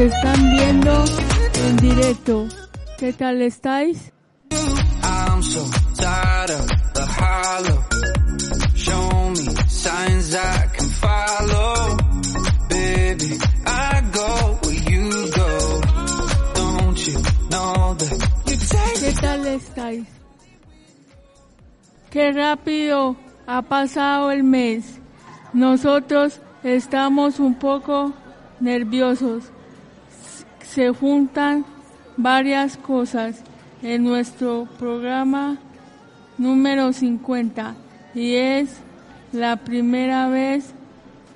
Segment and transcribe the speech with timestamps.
[0.01, 1.05] Que están viendo
[1.67, 2.47] en directo.
[2.97, 4.11] ¿Qué tal estáis?
[4.49, 5.63] I'm so
[5.95, 7.83] tired of the hollow.
[8.73, 11.97] Show me signs I can follow.
[12.67, 15.81] Baby, I go where you go.
[16.55, 17.17] Don't you
[17.51, 20.07] know that you take ¿Qué tal estáis?
[22.09, 24.99] Qué rápido ha pasado el mes.
[25.53, 28.13] Nosotros estamos un poco
[28.59, 29.51] nerviosos.
[30.73, 31.65] Se juntan
[32.15, 33.43] varias cosas
[33.81, 35.57] en nuestro programa
[36.37, 37.75] número 50
[38.15, 38.77] y es
[39.33, 40.73] la primera vez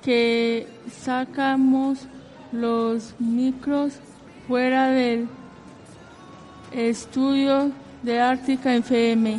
[0.02, 0.66] que
[1.02, 2.06] sacamos
[2.50, 4.00] los micros
[4.48, 5.28] fuera del
[6.72, 7.72] estudio
[8.02, 9.38] de Ártica FM.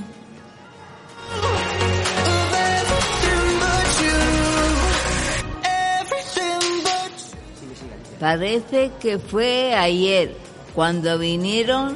[8.19, 10.35] Parece que fue ayer
[10.73, 11.95] cuando vinieron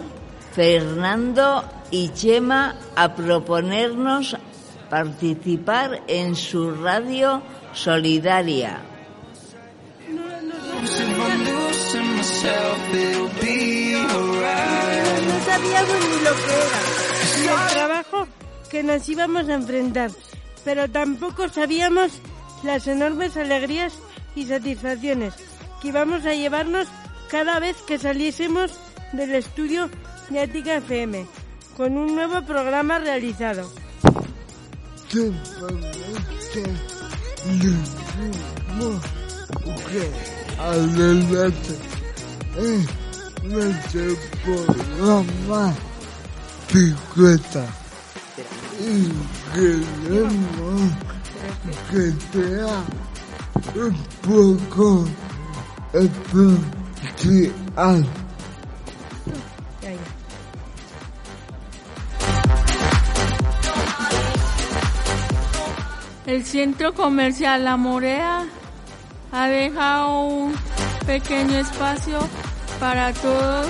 [0.53, 4.37] Fernando y Chema a proponernos
[4.89, 7.41] participar en su radio
[7.73, 8.81] solidaria.
[10.09, 10.21] No
[15.45, 16.79] sabíamos ni lo que era,
[17.39, 18.27] ni el trabajo
[18.69, 20.11] que nos íbamos a enfrentar,
[20.63, 22.11] pero tampoco sabíamos
[22.63, 23.93] las enormes alegrías
[24.35, 25.50] y satisfacciones
[25.81, 26.88] que íbamos a llevarnos
[27.30, 28.72] cada vez que saliésemos
[29.14, 29.90] del estudio
[30.30, 31.25] de FM
[31.75, 33.69] con un nuevo programa realizado.
[44.44, 45.74] Programa
[46.68, 47.66] 50.
[48.80, 49.12] Y
[49.53, 50.92] queremos
[51.90, 52.84] que sea
[53.75, 55.06] un poco
[66.25, 68.46] El centro comercial La Morea
[69.34, 70.53] ha dejado un
[71.06, 72.19] pequeño espacio
[72.80, 73.68] para todos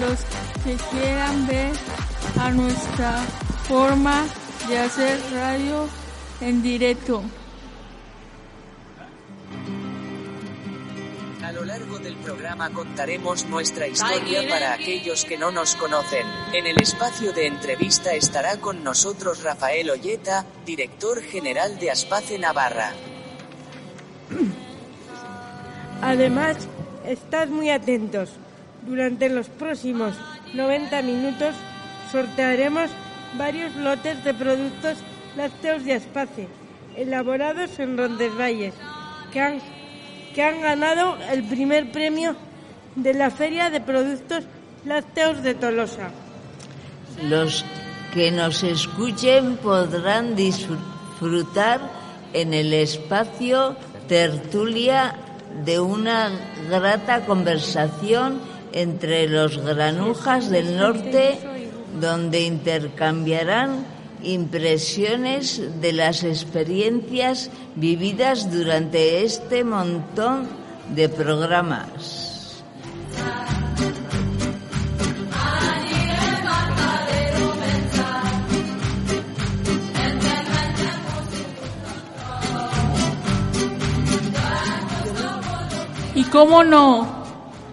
[0.00, 0.18] los
[0.64, 1.72] que quieran ver
[2.40, 3.22] a nuestra
[3.66, 4.24] forma
[4.68, 5.88] de hacer radio
[6.42, 7.22] en directo.
[11.64, 16.26] Lo largo del programa contaremos nuestra historia para aquellos que no nos conocen.
[16.52, 22.92] En el espacio de entrevista estará con nosotros Rafael Olleta, director general de Aspace Navarra.
[26.02, 26.68] Además,
[27.06, 28.30] estad muy atentos.
[28.86, 30.14] Durante los próximos
[30.52, 31.54] 90 minutos
[32.12, 32.90] sortearemos
[33.38, 34.98] varios lotes de productos
[35.34, 36.46] lácteos de Aspace,
[36.94, 38.74] elaborados en Roncesvalles,
[39.32, 39.60] que han,
[40.34, 42.34] que han ganado el primer premio
[42.96, 44.44] de la Feria de Productos
[44.84, 46.10] Lácteos de Tolosa.
[47.22, 47.64] Los
[48.12, 51.80] que nos escuchen podrán disfrutar
[52.32, 53.76] en el espacio
[54.08, 55.14] tertulia
[55.64, 56.30] de una
[56.68, 58.40] grata conversación
[58.72, 61.38] entre los granujas del norte
[62.00, 63.93] donde intercambiarán
[64.24, 70.48] impresiones de las experiencias vividas durante este montón
[70.94, 72.62] de programas.
[86.14, 87.24] Y cómo no,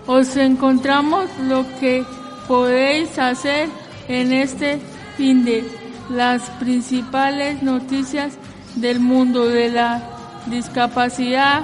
[0.08, 2.04] os encontramos lo que
[2.48, 3.70] podéis hacer
[4.08, 4.80] en este
[5.16, 5.81] fin de
[6.12, 8.34] las principales noticias
[8.76, 10.02] del mundo de la
[10.48, 11.64] discapacidad.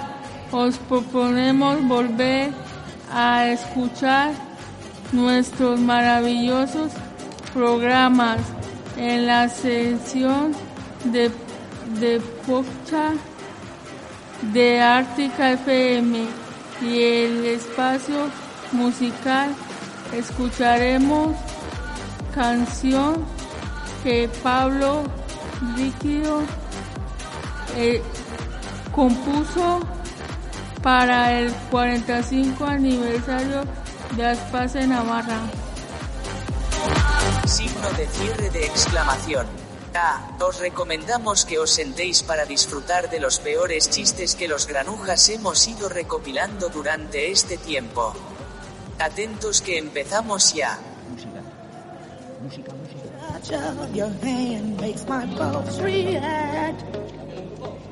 [0.52, 2.52] Os proponemos volver
[3.14, 4.32] a escuchar
[5.12, 6.92] nuestros maravillosos
[7.54, 8.40] programas
[8.98, 10.54] en la sección
[11.06, 11.32] de,
[12.00, 12.22] de
[14.54, 16.26] de Ártica FM
[16.82, 18.30] y el espacio
[18.72, 19.50] musical
[20.14, 21.36] escucharemos
[22.34, 23.37] canción
[24.08, 25.04] que Pablo
[25.76, 26.42] Líquido
[27.76, 28.02] eh,
[28.96, 29.82] compuso
[30.82, 33.64] para el 45 aniversario
[34.16, 35.42] de Aspace Navarra.
[37.46, 39.46] Signo de cierre de exclamación.
[39.94, 45.28] Ah, os recomendamos que os sentéis para disfrutar de los peores chistes que los granujas
[45.28, 48.14] hemos ido recopilando durante este tiempo.
[49.00, 50.80] Atentos que empezamos ya.
[52.42, 53.07] Música, música.
[53.40, 56.84] Your hand makes my pulse react.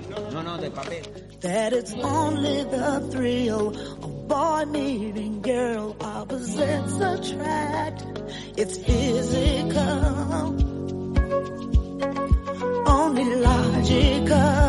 [0.10, 1.40] No, no, de papel.
[1.42, 8.06] That it's only the thrill of boy meeting girl opposites attract.
[8.58, 9.82] It's physical,
[12.88, 14.66] only logical.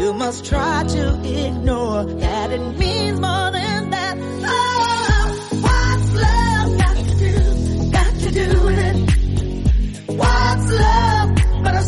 [0.00, 4.18] You must try to ignore that it means more than that.
[4.18, 4.73] Oh,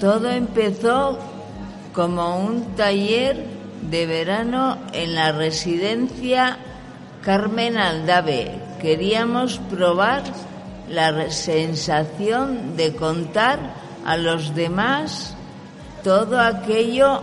[0.00, 1.18] Todo empezó
[1.92, 3.44] como un taller
[3.82, 6.56] de verano en la residencia
[7.22, 8.58] Carmen Aldave.
[8.80, 10.22] Queríamos probar
[10.88, 13.74] la sensación de contar
[14.06, 15.36] a los demás
[16.02, 17.22] todo aquello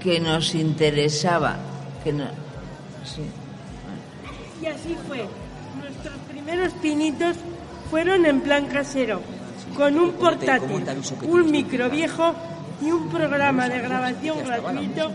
[0.00, 1.56] que nos interesaba.
[2.04, 2.24] Que no-.
[4.62, 5.26] Y así fue.
[5.80, 7.36] Nuestros primeros pinitos
[7.90, 9.20] fueron en plan casero,
[9.78, 10.84] con un portátil,
[11.22, 12.34] un micro viejo
[12.82, 15.12] y un programa de grabación gratuito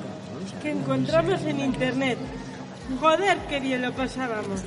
[0.62, 2.17] que encontramos en internet.
[3.01, 4.62] Joder, qué bien lo pasábamos.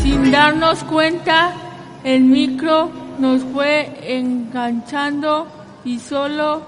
[0.00, 1.52] Sin darnos cuenta,
[2.02, 5.46] el micro nos fue enganchando
[5.84, 6.62] y solo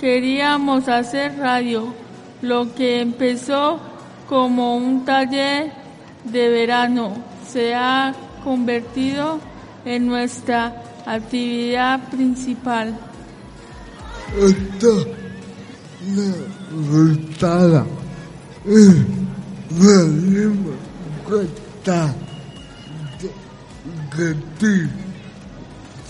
[0.00, 1.92] queríamos hacer radio,
[2.40, 3.78] lo que empezó
[4.26, 5.70] como un taller
[6.24, 7.12] de verano
[7.46, 8.14] se ha
[8.46, 9.40] convertido
[9.84, 12.96] en nuestra actividad principal.
[19.80, 19.96] Me
[20.30, 20.76] dimos
[21.26, 22.14] cuenta
[23.18, 23.28] de
[24.14, 24.28] que
[24.60, 24.76] sí,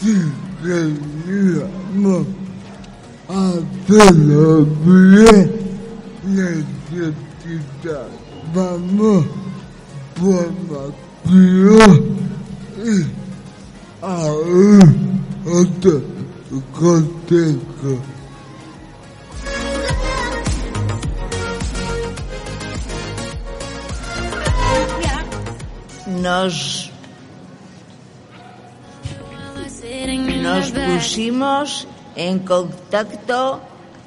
[0.02, 0.16] sí
[0.62, 2.26] queríamos
[3.30, 5.46] hacerlo bien,
[6.26, 9.24] necesitábamos
[10.16, 10.96] formación
[11.28, 12.16] y aún otro consejo.
[26.06, 26.92] Nos,
[30.42, 33.60] nos pusimos en contacto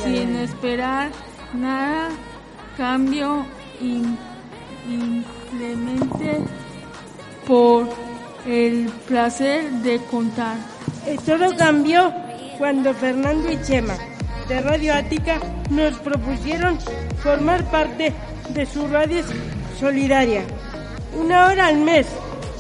[0.04, 1.10] sin esperar
[1.54, 2.10] nada
[2.78, 3.46] cambio
[4.88, 6.42] simplemente
[7.48, 7.90] por
[8.46, 10.58] el placer de contar.
[11.26, 12.14] Todo cambió
[12.58, 13.96] cuando Fernando y Chema
[14.48, 16.78] de Radio Ática nos propusieron
[17.22, 18.14] formar parte
[18.50, 19.24] de su radio
[19.80, 20.44] solidaria.
[21.18, 22.08] Una hora al mes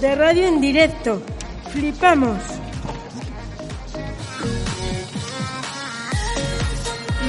[0.03, 1.21] de radio en directo.
[1.71, 2.37] Flipamos.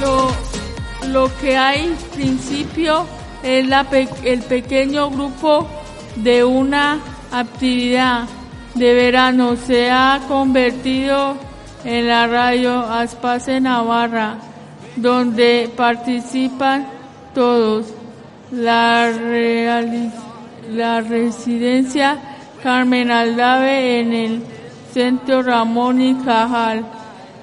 [0.01, 0.27] Lo,
[1.07, 3.05] lo que hay principio
[3.43, 3.87] es la
[4.25, 5.65] el pequeño grupo
[6.17, 6.99] de una
[7.31, 8.25] actividad
[8.73, 11.37] de verano se ha convertido
[11.85, 14.35] en la radio Aspace Navarra,
[14.97, 16.87] donde participan
[17.33, 17.85] todos.
[18.51, 19.11] La,
[20.69, 22.34] la residencia
[22.65, 24.41] Carmen Aldave en el
[24.91, 26.83] Centro Ramón y Cajal,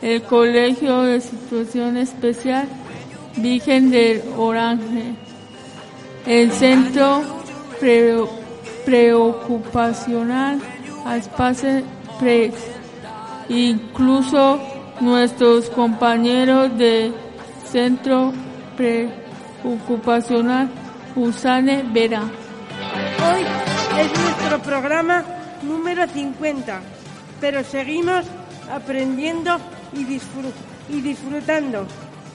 [0.03, 2.67] el Colegio de Situación Especial
[3.37, 5.15] Virgen del Orange,
[6.27, 7.23] el Centro
[7.79, 8.25] Pre-
[8.85, 10.61] Preocupacional
[11.07, 11.85] Aspace
[12.19, 12.55] Press,
[13.49, 14.61] incluso
[15.01, 17.13] nuestros compañeros de
[17.71, 18.33] Centro
[18.77, 20.69] Preocupacional
[21.15, 22.23] Usane Vera.
[22.23, 23.45] Hoy
[24.01, 25.25] es nuestro programa
[25.63, 26.81] número 50,
[27.41, 28.27] pero seguimos
[28.71, 29.57] aprendiendo
[29.95, 30.53] y, disfru-
[30.91, 31.87] y disfrutando.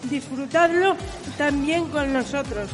[0.10, 0.96] Disfrutadlo
[1.38, 2.70] también con nosotros.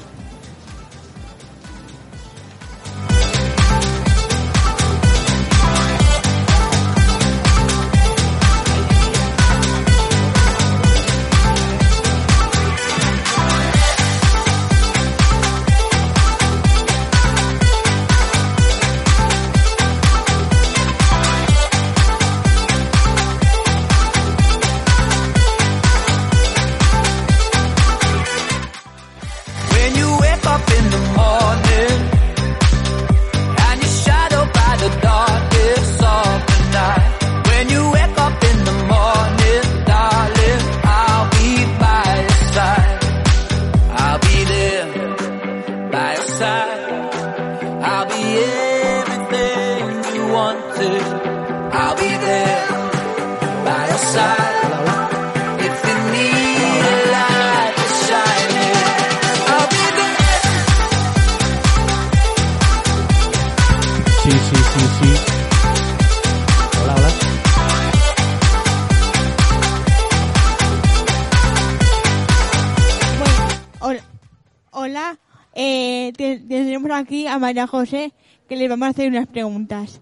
[77.43, 78.13] María José
[78.47, 79.99] que le vamos a hacer unas preguntas.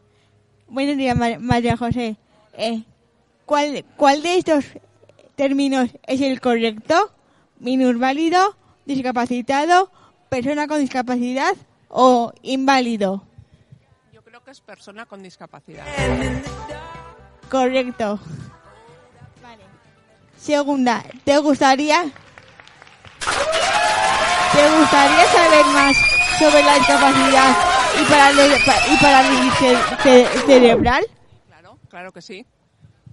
[0.68, 2.16] Buenos días, Ma- María José.
[2.54, 2.84] Eh,
[3.48, 4.64] ¿cuál, ¿Cuál de estos
[5.36, 7.12] términos es el correcto?
[7.58, 8.56] ¿Minusválido,
[8.86, 9.92] discapacitado,
[10.30, 11.56] persona con discapacidad
[11.90, 13.24] o inválido?
[14.14, 15.84] Yo creo que es persona con discapacidad.
[17.50, 18.20] Correcto.
[20.38, 22.04] Segunda, ¿te gustaría
[24.54, 25.96] ¿Te gustaría saber más
[26.42, 27.56] sobre la discapacidad
[28.02, 31.06] y parálisis, y parálisis ce- ce- cerebral?
[31.48, 32.46] Claro, claro que sí.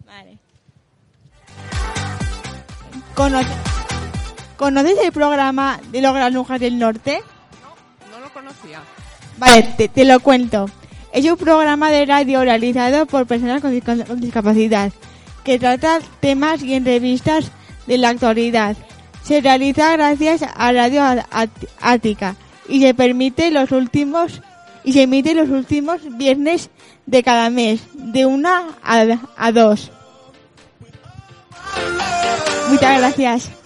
[0.06, 0.38] Vale.
[3.14, 3.40] Cono-
[4.56, 7.20] ¿Conoces el programa de los Granujas del Norte?
[8.10, 8.80] No lo conocía.
[9.38, 10.68] Vale, te, te lo cuento.
[11.12, 14.90] Es un programa de radio realizado por personas con, dis- con discapacidad
[15.44, 17.50] que trata temas y entrevistas
[17.86, 18.76] de la actualidad.
[19.22, 21.02] Se realiza gracias a Radio
[21.80, 22.34] Ática
[22.68, 24.42] y se permite los últimos
[24.84, 26.70] y se emite los últimos viernes
[27.06, 29.04] de cada mes, de una a,
[29.36, 29.90] a dos.
[32.70, 33.57] Muchas gracias.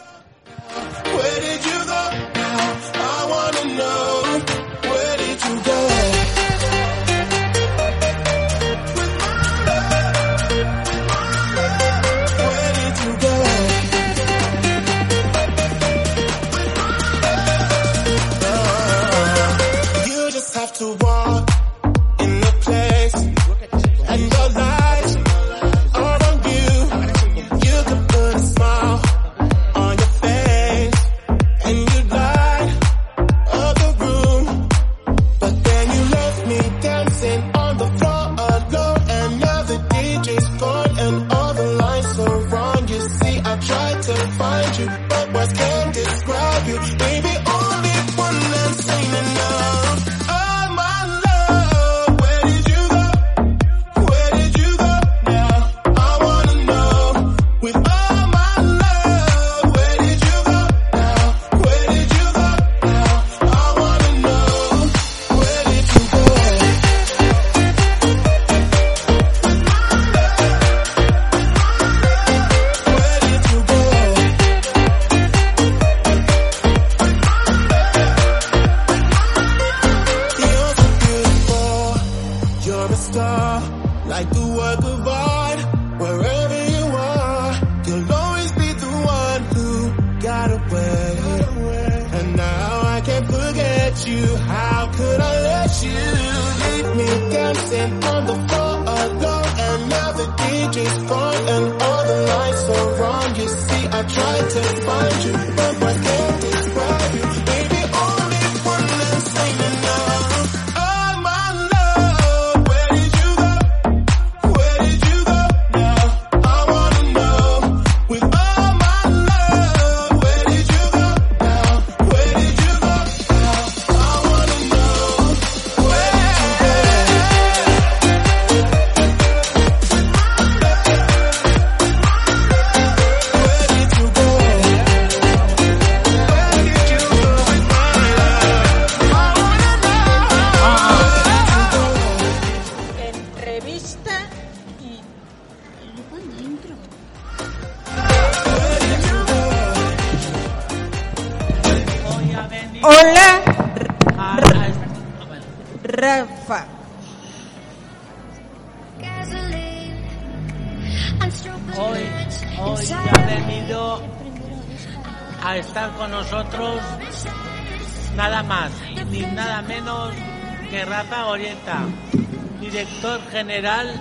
[173.43, 174.01] General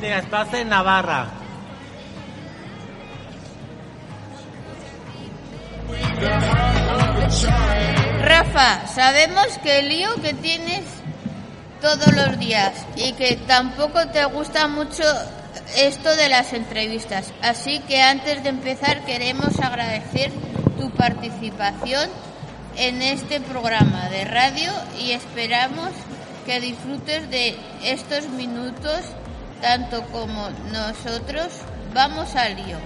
[0.00, 1.26] de Aspace Navarra.
[8.22, 10.82] Rafa, sabemos que el lío que tienes
[11.82, 15.04] todos los días y que tampoco te gusta mucho
[15.76, 17.34] esto de las entrevistas.
[17.42, 20.32] Así que antes de empezar queremos agradecer
[20.80, 22.08] tu participación
[22.78, 25.90] en este programa de radio y esperamos
[26.44, 29.00] que disfrutes de estos minutos
[29.60, 31.60] tanto como nosotros.
[31.94, 32.76] Vamos al lío.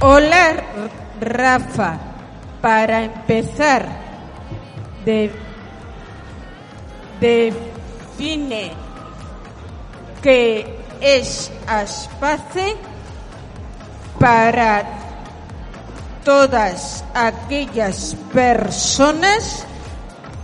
[0.00, 0.62] Hola,
[1.20, 1.98] Rafa.
[2.60, 3.86] Para empezar,
[5.04, 5.30] de,
[7.20, 8.72] define
[10.22, 12.76] qué es Aspace
[14.18, 14.82] para
[16.24, 19.66] todas aquellas personas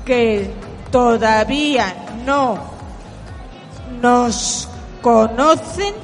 [0.05, 0.51] que
[0.91, 2.59] todavía no
[4.01, 4.69] nos
[5.03, 5.95] conocen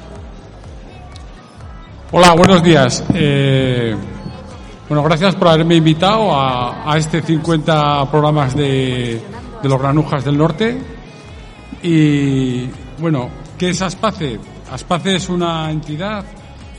[2.09, 3.03] Hola, buenos días.
[3.13, 3.93] Eh,
[4.87, 9.21] bueno, gracias por haberme invitado a, este 50 programas de,
[9.61, 10.81] de los Granujas del Norte.
[11.83, 14.39] Y bueno, ¿qué es Aspace?
[14.71, 16.23] Aspace es una entidad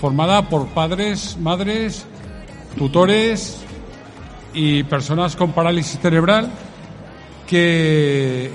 [0.01, 2.07] formada por padres, madres,
[2.79, 3.61] tutores
[4.55, 6.51] y personas con parálisis cerebral
[7.49, 8.51] que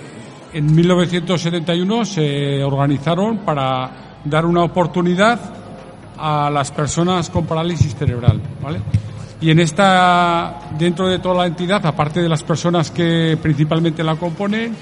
[0.53, 5.39] en 1971 se organizaron para dar una oportunidad
[6.17, 8.79] a las personas con parálisis cerebral, ¿vale?
[9.41, 14.15] Y en esta, dentro de toda la entidad, aparte de las personas que principalmente la
[14.15, 14.75] componen,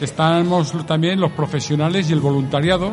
[0.00, 2.92] estamos también los profesionales y el voluntariado,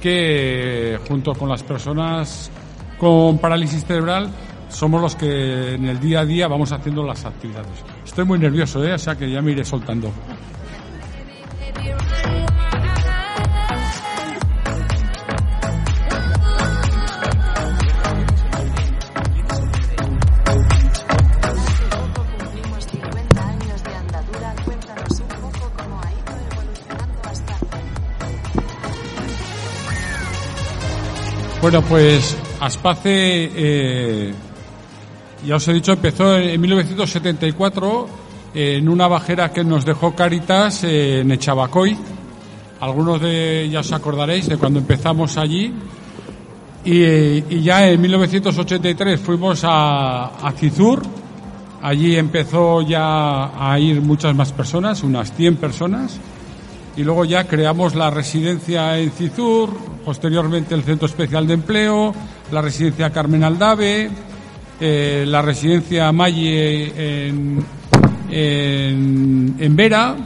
[0.00, 2.50] que junto con las personas
[2.98, 4.30] con parálisis cerebral
[4.68, 7.97] somos los que en el día a día vamos haciendo las actividades.
[8.08, 8.94] Estoy muy nervioso, ¿eh?
[8.94, 10.10] o sea que ya me iré soltando.
[31.60, 34.34] Bueno, pues Aspace eh,
[35.46, 38.08] ya os he dicho, empezó en 1974
[38.54, 41.96] en una bajera que nos dejó Caritas en Echabacoy.
[42.80, 45.72] Algunos de ya os acordaréis de cuando empezamos allí.
[46.84, 51.02] Y, y ya en 1983 fuimos a, a Cizur.
[51.82, 56.18] Allí empezó ya a ir muchas más personas, unas 100 personas.
[56.96, 59.70] Y luego ya creamos la residencia en Cizur,
[60.04, 62.12] posteriormente el Centro Especial de Empleo,
[62.50, 64.10] la residencia Carmen Aldave,
[64.80, 67.64] eh, la residencia Malle en,
[68.30, 70.16] en, en Vera.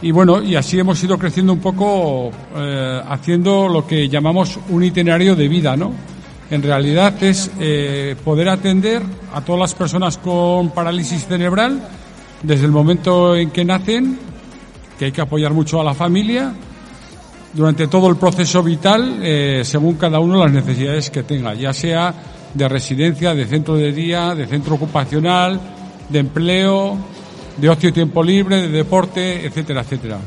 [0.00, 4.84] Y bueno, y así hemos ido creciendo un poco eh, haciendo lo que llamamos un
[4.84, 5.92] itinerario de vida, ¿no?
[6.50, 9.02] En realidad es eh, poder atender
[9.34, 11.82] a todas las personas con parálisis cerebral
[12.42, 14.18] desde el momento en que nacen,
[14.98, 16.54] que hay que apoyar mucho a la familia,
[17.52, 22.14] durante todo el proceso vital, eh, según cada uno las necesidades que tenga, ya sea
[22.54, 25.60] de residencia, de centro de día, de centro ocupacional,
[26.08, 26.96] de empleo,
[27.56, 30.18] de ocio y tiempo libre, de deporte, etcétera, etcétera.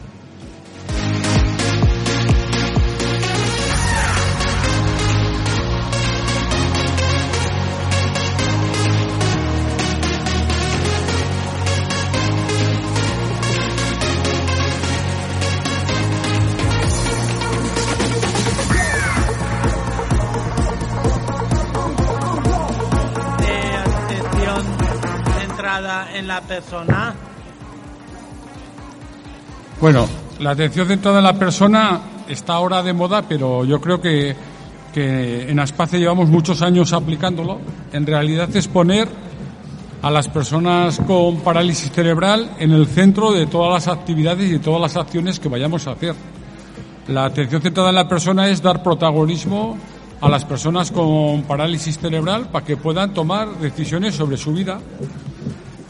[29.79, 30.07] Bueno,
[30.39, 34.35] la atención centrada en la persona está ahora de moda, pero yo creo que,
[34.93, 37.59] que en Aspace llevamos muchos años aplicándolo.
[37.91, 39.07] En realidad es poner
[40.01, 44.59] a las personas con parálisis cerebral en el centro de todas las actividades y de
[44.59, 46.15] todas las acciones que vayamos a hacer.
[47.07, 49.77] La atención centrada en la persona es dar protagonismo
[50.21, 54.79] a las personas con parálisis cerebral para que puedan tomar decisiones sobre su vida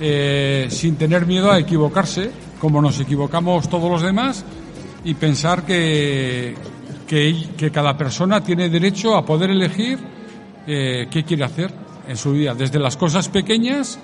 [0.03, 4.43] eh, sin tener miedo a equivocarse, como nos equivocamos todos los demás,
[5.03, 6.55] y pensar que,
[7.07, 9.99] que, cada persona tiene derecho a poder elegir
[10.65, 11.71] eh, qué quiere hacer
[12.07, 13.99] en su vida, desde las cosas pequeñas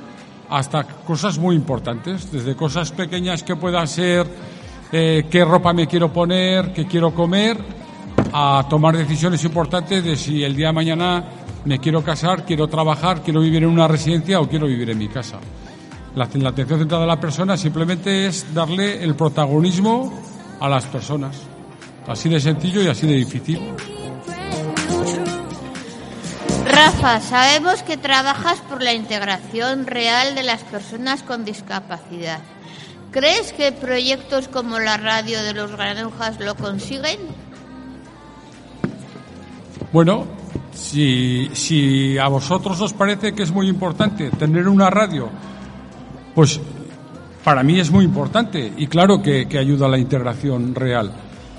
[0.49, 4.27] hasta cosas muy importantes, desde cosas pequeñas que puedan ser
[4.91, 7.57] eh, qué ropa me quiero poner, qué quiero comer,
[8.31, 11.23] a tomar decisiones importantes de si el día de mañana
[11.65, 15.07] me quiero casar, quiero trabajar, quiero vivir en una residencia o quiero vivir en mi
[15.07, 15.39] casa.
[16.17, 20.11] La, la atención centrada de la persona simplemente es darle el protagonismo
[20.59, 21.37] a las personas.
[22.07, 23.59] Así de sencillo y así de difícil.
[26.65, 32.39] Rafa, sabemos que trabajas por la integración real de las personas con discapacidad.
[33.11, 37.19] ¿Crees que proyectos como la radio de los granujas lo consiguen?
[39.93, 40.25] Bueno,
[40.73, 45.29] si, si a vosotros os parece que es muy importante tener una radio,
[46.37, 46.61] pues
[47.43, 51.11] para mí es muy importante y claro que, ayuda a la integración real.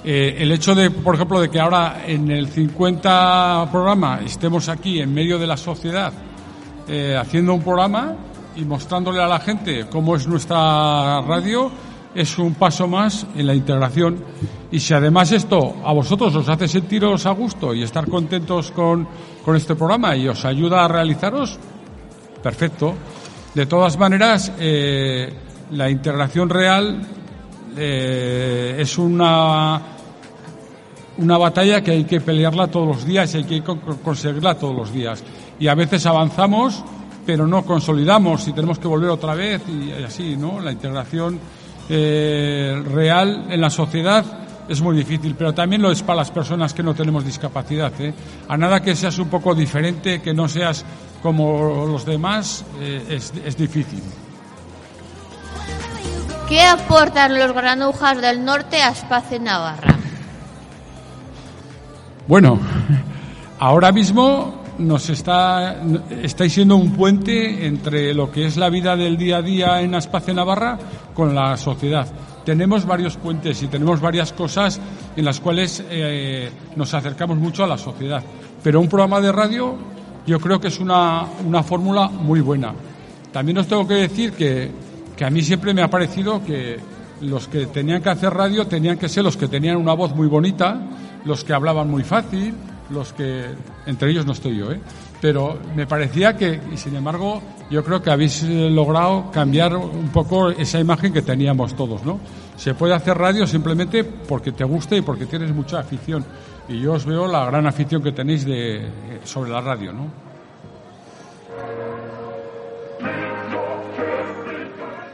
[0.04, 5.00] Eh, el hecho de, por ejemplo, de que ahora en el 50 programa estemos aquí
[5.00, 6.12] en medio de la sociedad
[6.86, 8.14] eh, haciendo un programa
[8.54, 11.72] y mostrándole a la gente cómo es nuestra radio,
[12.14, 14.22] es un paso más en la integración.
[14.70, 19.08] Y si además esto a vosotros os hace sentiros a gusto y estar contentos con,
[19.44, 21.58] con este programa y os ayuda a realizaros,
[22.44, 22.94] perfecto.
[23.54, 25.32] De todas maneras, eh,
[25.72, 27.00] la integración real
[27.76, 29.80] eh, es una,
[31.18, 34.76] una batalla que hay que pelearla todos los días y hay que co- conseguirla todos
[34.76, 35.22] los días.
[35.58, 36.84] Y a veces avanzamos,
[37.26, 40.60] pero no consolidamos y tenemos que volver otra vez y, y así, ¿no?
[40.60, 41.38] La integración
[41.88, 44.24] eh, real en la sociedad
[44.68, 47.92] es muy difícil, pero también lo es para las personas que no tenemos discapacidad.
[48.00, 48.12] ¿eh?
[48.48, 50.84] A nada que seas un poco diferente, que no seas
[51.22, 54.02] como los demás, eh, es, es difícil.
[56.48, 59.96] ¿Qué aportan los granujas del norte a Espace Navarra?
[62.26, 62.58] Bueno,
[63.58, 65.82] ahora mismo nos está
[66.22, 69.94] estáis siendo un puente entre lo que es la vida del día a día en
[69.94, 70.78] Espacio Navarra
[71.14, 72.06] con la sociedad.
[72.44, 74.80] Tenemos varios puentes y tenemos varias cosas
[75.16, 78.22] en las cuales eh, nos acercamos mucho a la sociedad.
[78.62, 79.76] Pero un programa de radio
[80.26, 82.72] yo creo que es una, una fórmula muy buena.
[83.32, 84.70] También os tengo que decir que,
[85.16, 86.78] que a mí siempre me ha parecido que
[87.20, 90.28] los que tenían que hacer radio tenían que ser los que tenían una voz muy
[90.28, 90.80] bonita,
[91.24, 92.54] los que hablaban muy fácil,
[92.90, 93.46] los que,
[93.86, 94.80] entre ellos no estoy yo, ¿eh?
[95.20, 100.08] pero me parecía que, y sin embargo, yo creo que habéis eh, logrado cambiar un
[100.08, 102.20] poco esa imagen que teníamos todos, ¿no?
[102.56, 106.24] Se puede hacer radio simplemente porque te gusta y porque tienes mucha afición.
[106.68, 108.90] Y yo os veo la gran afición que tenéis de, eh,
[109.24, 110.28] sobre la radio, ¿no?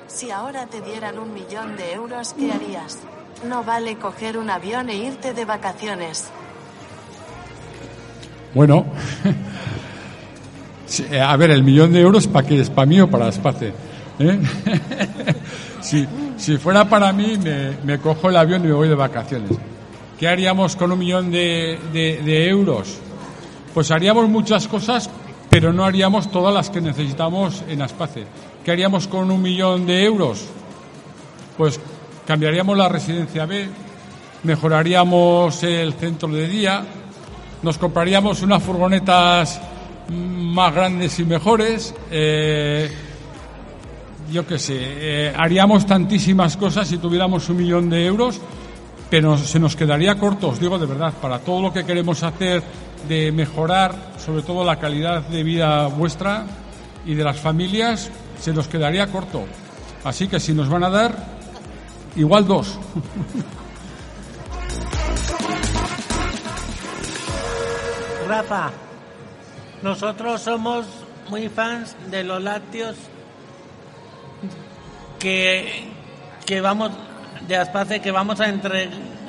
[0.06, 2.98] Si ahora te dieran un millón de euros, ¿qué harías?
[3.48, 6.30] No vale coger un avión e irte de vacaciones.
[8.54, 8.84] Bueno,
[11.10, 12.70] eh, a ver, el millón de euros, ¿para qué es?
[12.70, 13.72] ¿Para mí o para Espace?
[14.18, 14.38] ¿Eh?
[15.80, 19.50] si, si fuera para mí, me, me cojo el avión y me voy de vacaciones.
[20.18, 22.98] ¿Qué haríamos con un millón de, de- de euros?
[23.74, 25.10] Pues haríamos muchas cosas,
[25.50, 28.24] pero no haríamos todas las que necesitamos en Aspace.
[28.64, 30.44] ¿Qué haríamos con un millón de euros?
[31.58, 31.80] Pues
[32.26, 33.66] cambiaríamos la residencia B,
[34.44, 36.84] mejoraríamos el centro de día,
[37.64, 39.58] nos compraríamos unas furgonetas
[40.10, 42.90] más grandes y mejores, eh,
[44.30, 48.38] yo qué sé, eh, haríamos tantísimas cosas si tuviéramos un millón de euros,
[49.08, 52.62] pero se nos quedaría corto, os digo de verdad, para todo lo que queremos hacer
[53.08, 56.44] de mejorar, sobre todo la calidad de vida vuestra
[57.06, 59.44] y de las familias, se nos quedaría corto.
[60.04, 61.16] Así que si nos van a dar,
[62.14, 62.78] igual dos.
[68.26, 68.70] Rafa,
[69.82, 70.86] nosotros somos
[71.28, 72.96] muy fans de los lácteos
[75.18, 75.84] que,
[76.46, 76.90] que vamos
[77.46, 78.46] de Aspace que vamos a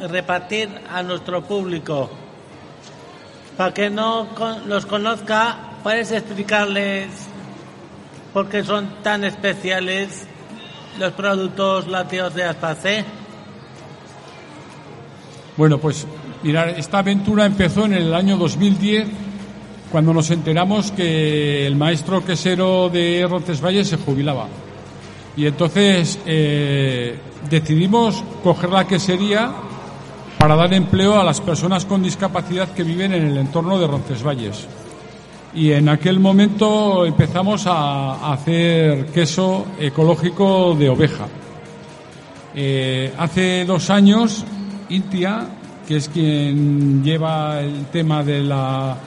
[0.08, 2.10] repartir a nuestro público.
[3.58, 4.28] Para que no
[4.66, 7.08] los conozca, ¿puedes explicarles
[8.34, 10.26] por qué son tan especiales
[11.00, 13.06] los productos lácteos de Aspace?
[15.58, 16.06] Bueno, pues
[16.46, 19.08] mirar, esta aventura empezó en el año 2010
[19.92, 24.48] cuando nos enteramos que el maestro quesero de Roncesvalles se jubilaba.
[25.36, 27.18] Y entonces eh,
[27.50, 29.52] decidimos coger la quesería
[30.38, 34.68] para dar empleo a las personas con discapacidad que viven en el entorno de Roncesvalles.
[35.56, 41.26] Y en aquel momento empezamos a hacer queso ecológico de oveja.
[42.54, 44.46] Eh, hace dos años,
[44.90, 45.48] Intia,
[45.88, 48.98] que es quien lleva el tema de la,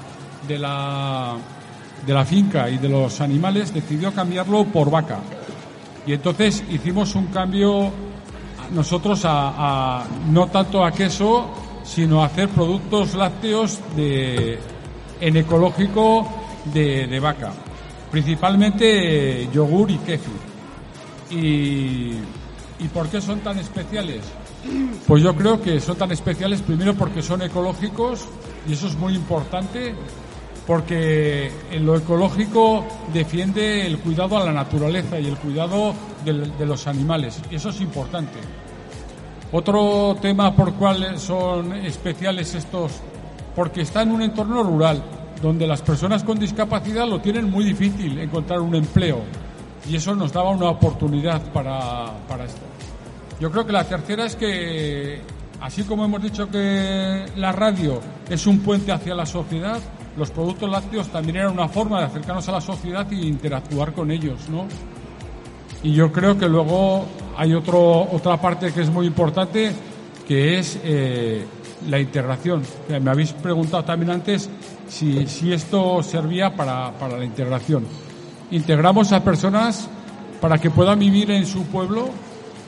[0.46, 1.36] de la,
[2.06, 5.18] de la finca y de los animales, decidió cambiarlo por vaca.
[6.06, 7.90] Y entonces hicimos un cambio
[8.72, 11.48] nosotros a, no tanto a queso,
[11.84, 16.28] sino a hacer productos lácteos en ecológico
[16.72, 17.52] de, de vaca.
[18.10, 20.48] Principalmente eh, yogur y kéfir.
[21.30, 22.12] Y,
[22.78, 24.20] ¿Y por qué son tan especiales?
[25.06, 28.26] Pues yo creo que son tan especiales primero porque son ecológicos
[28.68, 29.94] y eso es muy importante
[30.66, 36.86] porque en lo ecológico defiende el cuidado a la naturaleza y el cuidado de los
[36.86, 38.38] animales eso es importante.
[39.50, 42.92] Otro tema por cual son especiales estos,
[43.56, 45.02] porque está en un entorno rural
[45.40, 49.22] donde las personas con discapacidad lo tienen muy difícil encontrar un empleo
[49.88, 52.77] y eso nos daba una oportunidad para esto.
[53.40, 55.20] Yo creo que la tercera es que,
[55.60, 59.78] así como hemos dicho que la radio es un puente hacia la sociedad,
[60.16, 64.10] los productos lácteos también eran una forma de acercarnos a la sociedad y interactuar con
[64.10, 64.66] ellos, ¿no?
[65.84, 69.72] Y yo creo que luego hay otro, otra parte que es muy importante,
[70.26, 71.46] que es eh,
[71.88, 72.62] la integración.
[72.88, 74.50] Eh, Me habéis preguntado también antes
[74.88, 77.86] si, si esto servía para, para la integración.
[78.50, 79.88] Integramos a personas
[80.40, 82.10] para que puedan vivir en su pueblo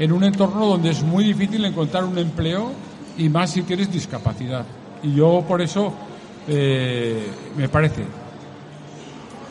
[0.01, 2.73] en un entorno donde es muy difícil encontrar un empleo
[3.19, 4.65] y más si tienes discapacidad.
[5.03, 5.93] Y yo por eso
[6.49, 8.05] eh, me parece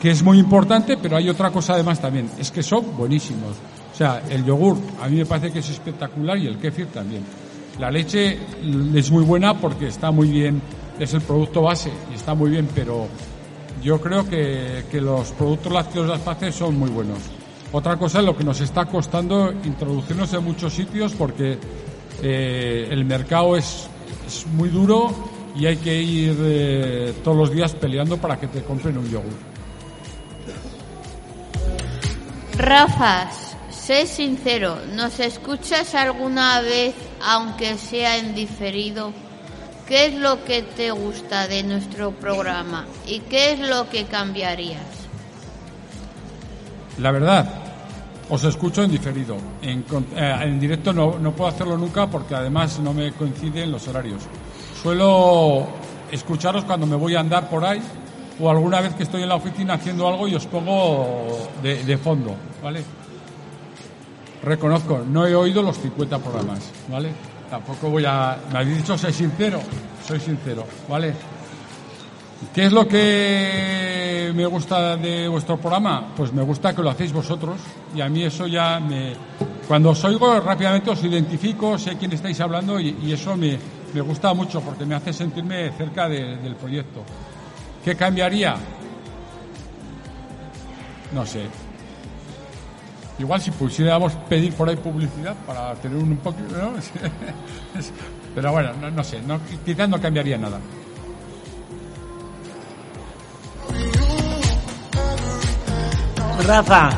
[0.00, 3.52] que es muy importante, pero hay otra cosa además también, es que son buenísimos.
[3.92, 7.22] O sea, el yogur a mí me parece que es espectacular y el kéfir también.
[7.78, 8.38] La leche
[8.94, 10.60] es muy buena porque está muy bien,
[10.98, 13.06] es el producto base y está muy bien, pero
[13.84, 17.39] yo creo que, que los productos lácteos de Aspace son muy buenos.
[17.72, 21.58] Otra cosa es lo que nos está costando introducirnos en muchos sitios porque
[22.22, 23.88] eh, el mercado es,
[24.26, 25.14] es muy duro
[25.54, 29.32] y hay que ir eh, todos los días peleando para que te compren un yogur.
[32.56, 39.12] Rafas, sé sincero, ¿nos escuchas alguna vez, aunque sea en diferido?
[39.86, 44.89] ¿Qué es lo que te gusta de nuestro programa y qué es lo que cambiarías?
[47.00, 47.46] La verdad,
[48.28, 49.36] os escucho en diferido.
[49.62, 49.82] Eh,
[50.42, 54.22] en directo no, no puedo hacerlo nunca porque además no me coinciden los horarios.
[54.82, 55.66] Suelo
[56.10, 57.80] escucharos cuando me voy a andar por ahí
[58.38, 61.98] o alguna vez que estoy en la oficina haciendo algo y os pongo de, de
[61.98, 62.82] fondo, ¿vale?
[64.42, 67.10] Reconozco, no he oído los 50 programas, ¿vale?
[67.50, 68.38] Tampoco voy a...
[68.52, 69.60] Me habéis dicho, soy sincero,
[70.06, 71.14] soy sincero, ¿vale?
[72.54, 76.12] ¿Qué es lo que me gusta de vuestro programa?
[76.16, 77.60] Pues me gusta que lo hacéis vosotros
[77.94, 79.12] y a mí eso ya me...
[79.68, 83.56] Cuando os oigo rápidamente os identifico, sé quién estáis hablando y, eso me,
[83.94, 87.04] me gusta mucho porque me hace sentirme cerca de- del proyecto.
[87.84, 88.56] ¿Qué cambiaría?
[91.12, 91.46] No sé.
[93.18, 96.72] Igual si pusiéramos pedir por ahí publicidad para tener un poquito, ¿no?
[98.34, 99.20] Pero bueno, no, sé,
[99.64, 100.58] quizás no cambiaría nada.
[106.46, 106.90] Rafa,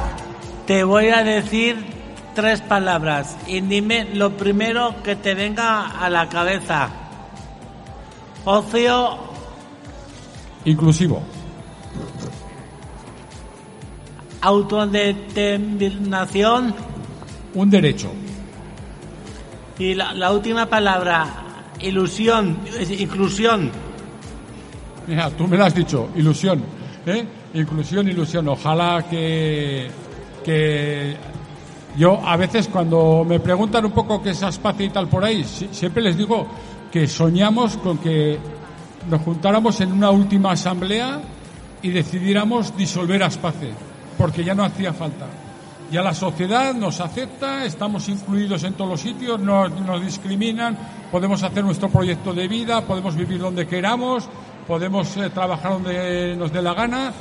[0.66, 1.76] te voy a decir
[2.34, 6.88] tres palabras y dime lo primero que te venga a la cabeza.
[8.44, 9.18] Ocio,
[10.64, 11.22] Inclusivo.
[14.40, 16.74] autodeterminación
[17.54, 18.10] Un derecho.
[19.78, 21.26] y la, la última palabra,
[21.80, 22.58] ilusión,
[22.98, 23.70] inclusión.
[25.06, 26.62] Mira, tú me lo has dicho, ilusión.
[27.06, 27.24] ¿eh?
[27.54, 28.48] Inclusión, ilusión.
[28.48, 29.90] Ojalá que,
[30.44, 31.16] que
[31.96, 35.44] yo a veces cuando me preguntan un poco qué es Aspace y tal por ahí,
[35.44, 36.46] si- siempre les digo
[36.90, 38.38] que soñamos con que
[39.10, 41.20] nos juntáramos en una última asamblea
[41.82, 43.72] y decidiéramos disolver Aspace,
[44.16, 45.26] porque ya no hacía falta.
[45.90, 50.74] Ya la sociedad nos acepta, estamos incluidos en todos los sitios, no nos discriminan,
[51.10, 54.26] podemos hacer nuestro proyecto de vida, podemos vivir donde queramos,
[54.66, 57.12] podemos eh, trabajar donde nos dé la gana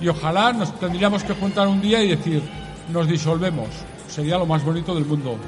[0.00, 2.42] y ojalá nos tendríamos que juntar un día y decir,
[2.88, 3.68] nos disolvemos.
[4.08, 5.38] Sería lo más bonito del mundo.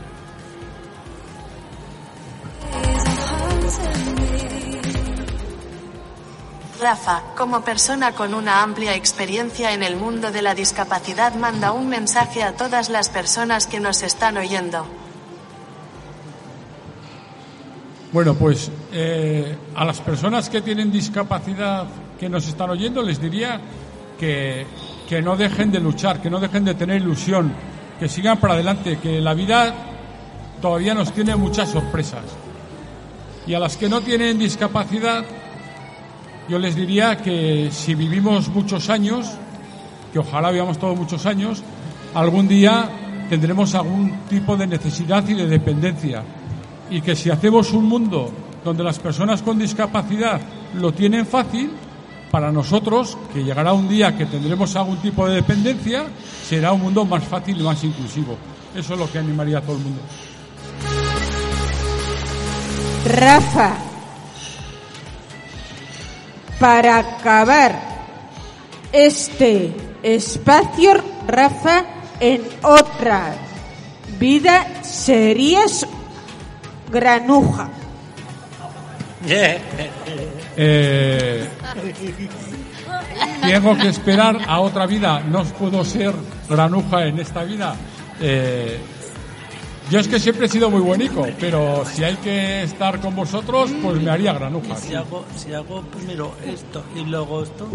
[6.81, 11.89] Rafa, como persona con una amplia experiencia en el mundo de la discapacidad, manda un
[11.89, 14.87] mensaje a todas las personas que nos están oyendo.
[18.13, 21.87] Bueno, pues eh, a las personas que tienen discapacidad
[22.21, 23.61] que nos están oyendo les diría
[24.19, 24.67] que,
[25.09, 27.53] que no dejen de luchar, que no dejen de tener ilusión,
[27.99, 29.75] que sigan para adelante, que la vida
[30.61, 32.23] todavía nos tiene muchas sorpresas.
[33.47, 35.25] Y a las que no tienen discapacidad,
[36.49, 39.31] yo les diría que si vivimos muchos años,
[40.13, 41.63] que ojalá vivamos todos muchos años,
[42.15, 42.89] algún día
[43.29, 46.23] tendremos algún tipo de necesidad y de dependencia.
[46.91, 48.31] Y que si hacemos un mundo
[48.65, 50.41] donde las personas con discapacidad
[50.75, 51.71] lo tienen fácil,
[52.35, 56.05] para nosotros, que llegará un día que tendremos algún tipo de dependencia,
[56.45, 58.37] será un mundo más fácil y más inclusivo.
[58.75, 60.01] Eso es lo que animaría a todo el mundo.
[63.07, 63.77] Rafa,
[66.59, 67.81] para acabar
[68.91, 70.95] este espacio,
[71.29, 71.85] Rafa,
[72.19, 73.37] en otra
[74.19, 75.87] vida serías
[76.91, 77.69] granuja.
[80.57, 81.49] Eh,
[83.43, 86.15] tengo que esperar a otra vida, no puedo ser
[86.49, 87.75] granuja en esta vida.
[88.21, 88.79] Eh,
[89.91, 93.71] yo es que siempre he sido muy bonito, pero si hay que estar con vosotros,
[93.83, 94.77] pues me haría granuja.
[94.77, 97.69] Si hago, si hago primero esto y luego esto.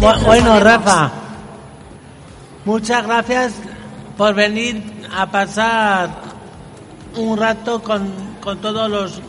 [0.00, 1.10] Bu- Bueno, Rafa,
[2.64, 3.54] muchas gracias
[4.16, 4.82] por venir
[5.16, 6.08] a pasar
[7.16, 9.20] un rato con, con todos los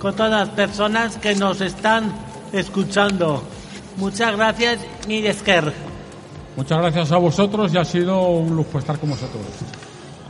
[0.00, 2.12] con todas las personas que nos están
[2.52, 3.42] escuchando.
[3.96, 5.72] Muchas gracias, Miresker.
[6.56, 9.42] Muchas gracias a vosotros y ha sido un lujo estar con vosotros.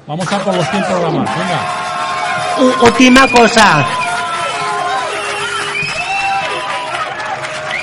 [0.07, 1.61] Vamos a por los 100 programas, venga.
[2.83, 3.85] U- última cosa.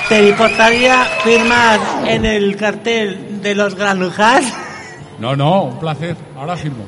[0.08, 4.44] ¿Te importaría firmar en el cartel de los granujas?
[5.18, 6.16] No, no, un placer.
[6.36, 6.84] Ahora firmo.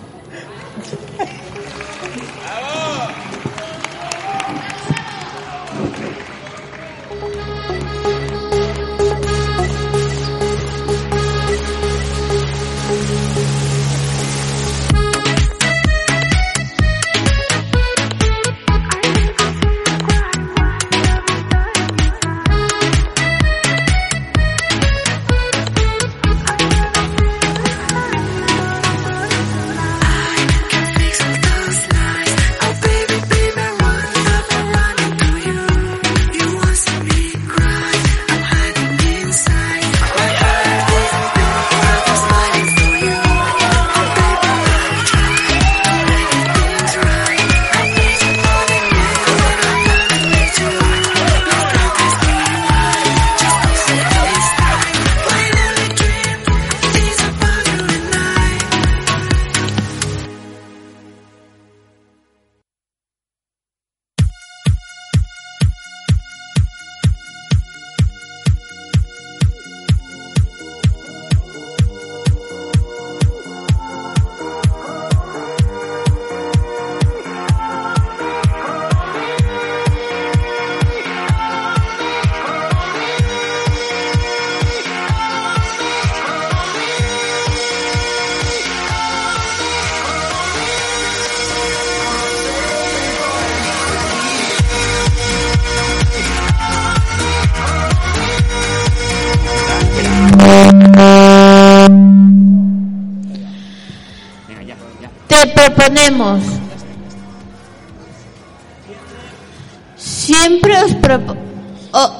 [109.96, 111.36] Siempre os, propo-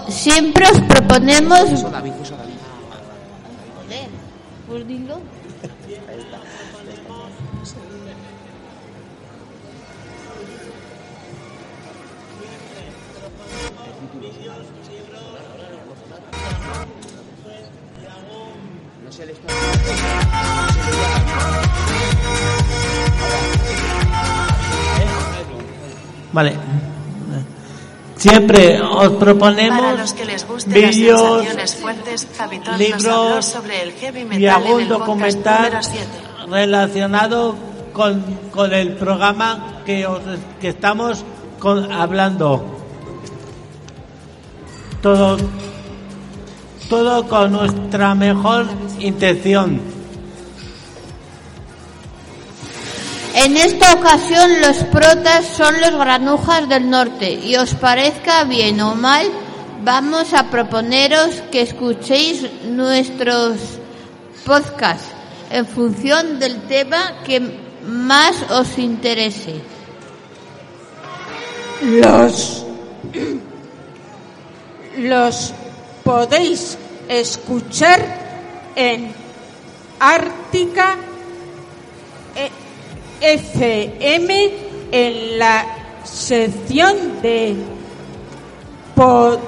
[0.09, 1.85] siempre os proponemos.
[28.45, 30.14] Siempre os proponemos
[30.66, 31.47] vídeos,
[32.76, 36.05] libros sobre el heavy y metal en algún documental número 7.
[36.51, 37.55] relacionado
[37.95, 38.22] con,
[38.53, 40.20] con el programa que, os,
[40.61, 41.24] que estamos
[41.59, 42.80] con- hablando.
[45.01, 45.38] Todo,
[46.90, 48.66] todo con nuestra mejor
[48.99, 49.80] intención.
[53.35, 58.95] En esta ocasión los protas son los granujas del norte y os parezca bien o
[58.95, 59.26] mal,
[59.82, 63.57] vamos a proponeros que escuchéis nuestros
[64.47, 65.09] podcasts
[65.51, 67.41] en función del tema que
[67.85, 69.61] más os interese.
[71.82, 72.64] Los,
[74.97, 75.53] los
[76.05, 76.78] podéis
[77.09, 78.01] escuchar
[78.76, 79.12] en
[79.99, 80.97] Ártica
[82.37, 82.51] eh,
[83.25, 84.51] FM
[84.93, 85.64] en la
[86.05, 87.57] sección de
[88.95, 89.39] pod,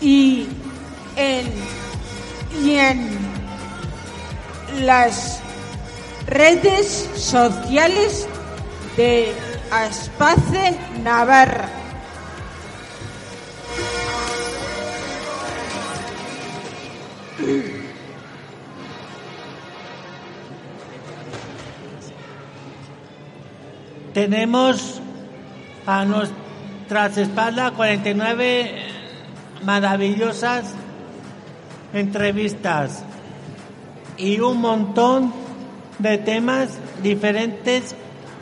[0.00, 0.46] y
[1.16, 1.46] en
[2.78, 3.08] en
[4.84, 5.40] las
[6.26, 8.26] redes sociales
[8.96, 9.32] de
[9.70, 11.68] Aspace Navarra.
[24.18, 25.00] Tenemos
[25.86, 28.72] a nuestras espaldas 49
[29.62, 30.74] maravillosas
[31.92, 33.04] entrevistas
[34.16, 35.32] y un montón
[36.00, 37.94] de temas diferentes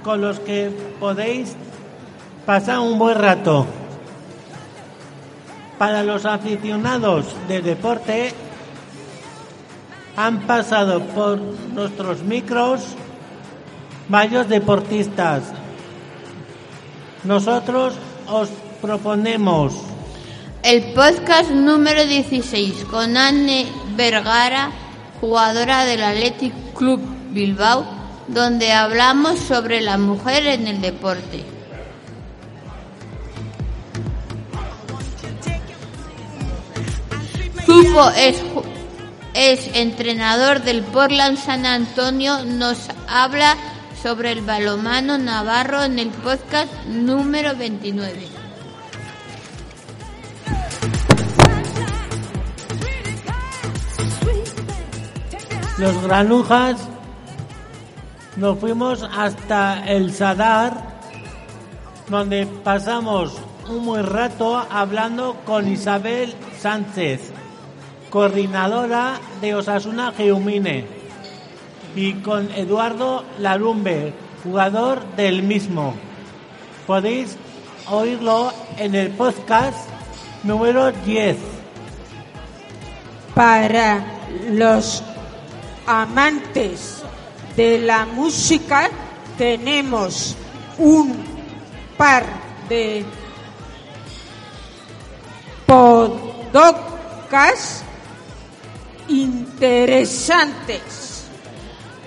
[0.02, 1.54] con los que podéis
[2.46, 3.66] pasar un buen rato.
[5.76, 8.32] Para los aficionados de deporte,
[10.16, 12.80] han pasado por nuestros micros
[14.08, 15.42] varios deportistas.
[17.24, 17.94] Nosotros
[18.28, 18.48] os
[18.80, 19.74] proponemos
[20.62, 24.70] El podcast número 16 con Anne Vergara,
[25.20, 27.00] jugadora del Athletic Club
[27.30, 27.84] Bilbao,
[28.28, 31.44] donde hablamos sobre la mujer en el deporte.
[37.64, 38.42] Zupo es,
[39.34, 43.56] es entrenador del Portland San Antonio, nos habla
[44.06, 48.28] sobre el balomano navarro en el podcast número 29.
[55.78, 56.88] los granujas,
[58.36, 61.00] nos fuimos hasta el Sadar,
[62.08, 63.36] donde pasamos
[63.68, 67.32] un buen rato hablando con Isabel Sánchez,
[68.08, 70.95] coordinadora de Osasuna Geumine,
[71.96, 74.12] y con Eduardo Larumbe,
[74.44, 75.94] jugador del mismo.
[76.86, 77.36] Podéis
[77.90, 79.88] oírlo en el podcast
[80.44, 81.38] número 10.
[83.34, 84.04] Para
[84.50, 85.02] los
[85.86, 87.02] amantes
[87.56, 88.90] de la música
[89.38, 90.36] tenemos
[90.78, 91.16] un
[91.96, 92.24] par
[92.68, 93.04] de
[96.52, 97.82] podcasts
[99.08, 101.05] interesantes.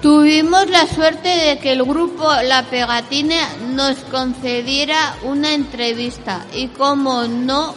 [0.01, 7.23] Tuvimos la suerte de que el grupo La Pegatina nos concediera una entrevista y como
[7.23, 7.75] no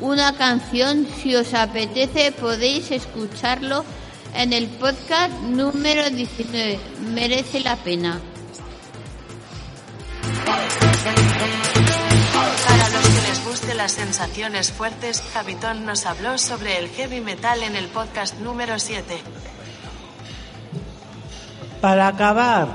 [0.00, 3.84] una canción, si os apetece podéis escucharlo
[4.34, 6.78] en el podcast número 19.
[7.12, 8.20] Merece la pena.
[12.68, 17.64] Para los que les guste las sensaciones fuertes, Javitón nos habló sobre el heavy metal
[17.64, 19.20] en el podcast número 7.
[21.84, 22.68] Para acabar,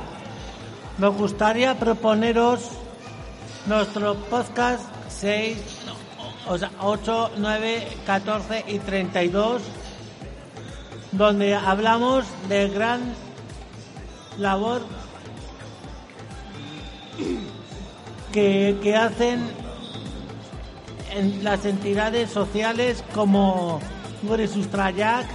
[1.00, 2.70] nos gustaría proponeros
[3.66, 5.58] nuestro podcast 6,
[6.48, 9.64] o sea, 8, 9, 14 y 32,
[11.12, 13.02] donde hablamos de gran
[14.38, 14.84] labor
[18.32, 19.42] que, que hacen
[21.16, 23.80] en las entidades sociales como
[24.54, 25.26] Sustrayac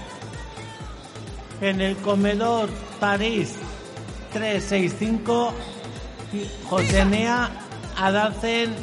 [1.71, 2.69] en el comedor
[3.01, 3.55] París
[4.33, 5.53] 365
[6.69, 7.51] Josenea
[7.97, 8.75] Adacen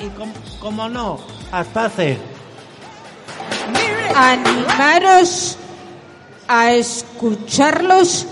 [0.00, 1.18] y com- como no
[1.52, 2.18] Aspace
[4.14, 5.56] Animaros
[6.48, 8.26] a escucharlos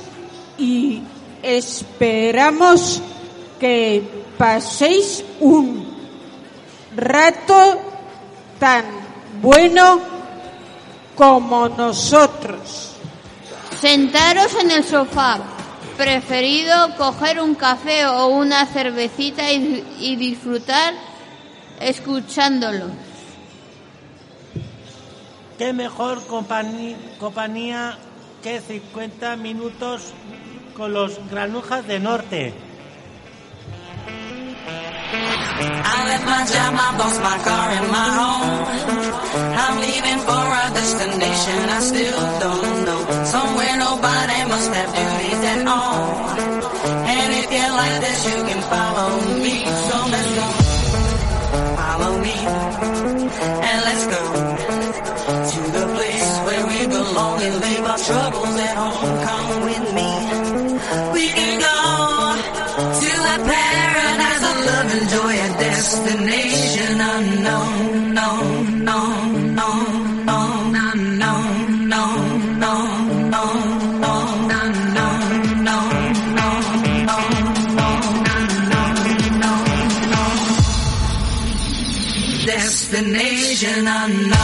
[0.59, 1.03] y
[1.43, 3.01] esperamos
[3.61, 4.03] que
[4.37, 5.87] paséis un
[6.97, 7.81] rato
[8.59, 8.85] tan
[9.41, 10.01] bueno
[11.15, 12.88] como nosotros.
[13.81, 15.39] Sentaros en el sofá.
[15.97, 20.95] Preferido coger un café o una cervecita y, disfrutar
[21.81, 22.87] escuchándolo.
[25.59, 27.99] qué mejor compañía, compañía
[28.43, 30.13] que 50 minutos
[30.77, 32.55] con los granujas de norte
[35.61, 38.49] I left my job, my boss, my car, and my home.
[39.59, 43.01] I'm leaving for a destination I still don't know.
[43.25, 46.39] Somewhere nobody must have duties at all.
[47.11, 49.11] And if you like this, you can follow
[49.43, 49.57] me.
[49.87, 50.47] So let's go.
[51.75, 52.37] Follow me.
[53.67, 54.23] And let's go
[55.53, 59.11] to the place where we belong and leave our troubles at home.
[59.27, 60.11] Come with me.
[61.15, 61.77] We can go
[63.03, 63.37] to a
[65.01, 75.29] enjoy a destination unknown, known, known, known, known, unknown, known, known, known, unknown.
[82.47, 84.38] Destination unknown.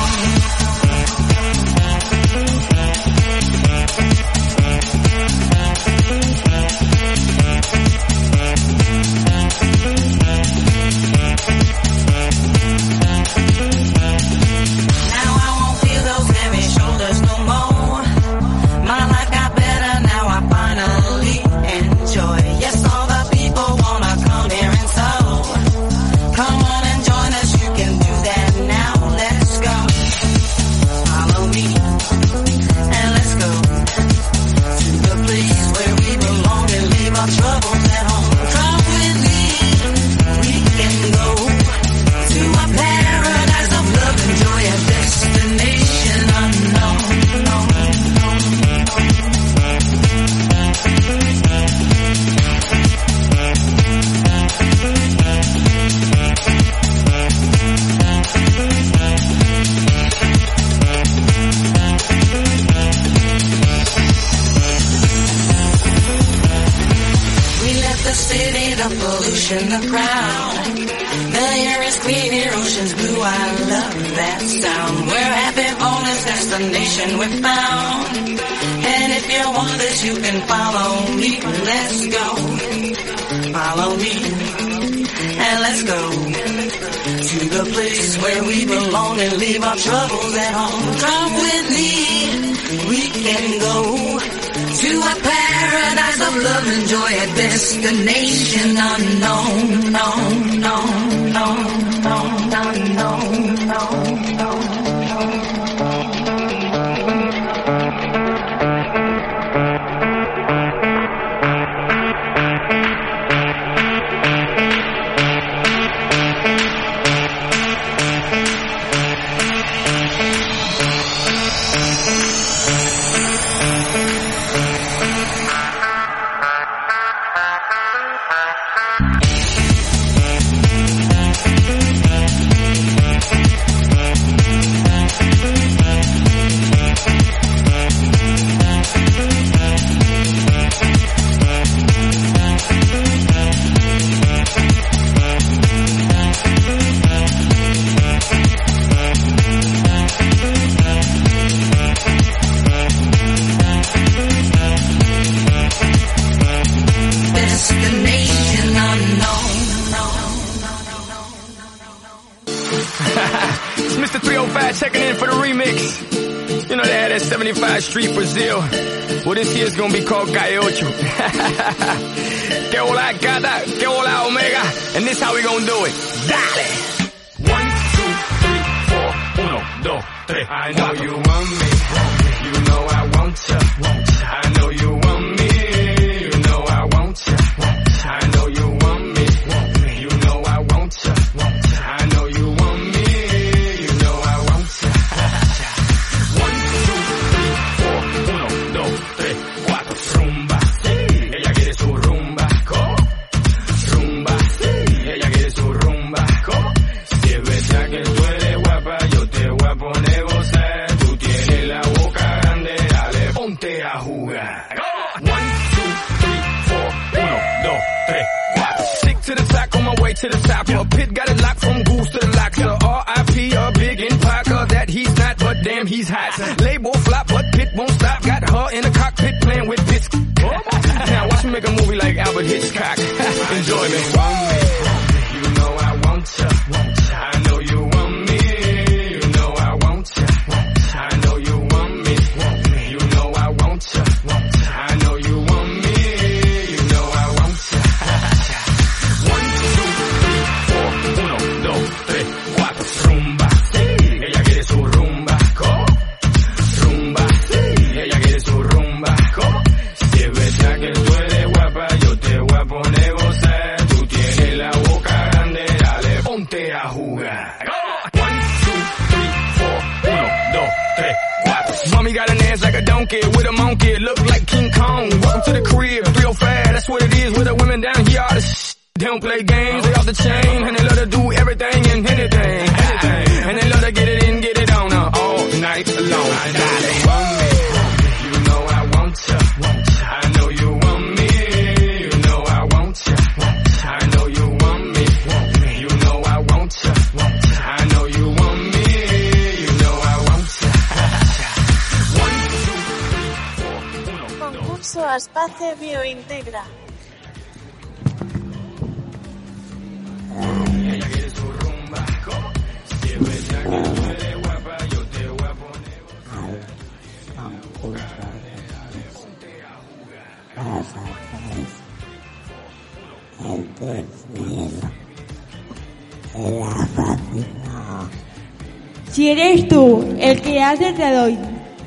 [330.81, 331.39] El que ha acertado,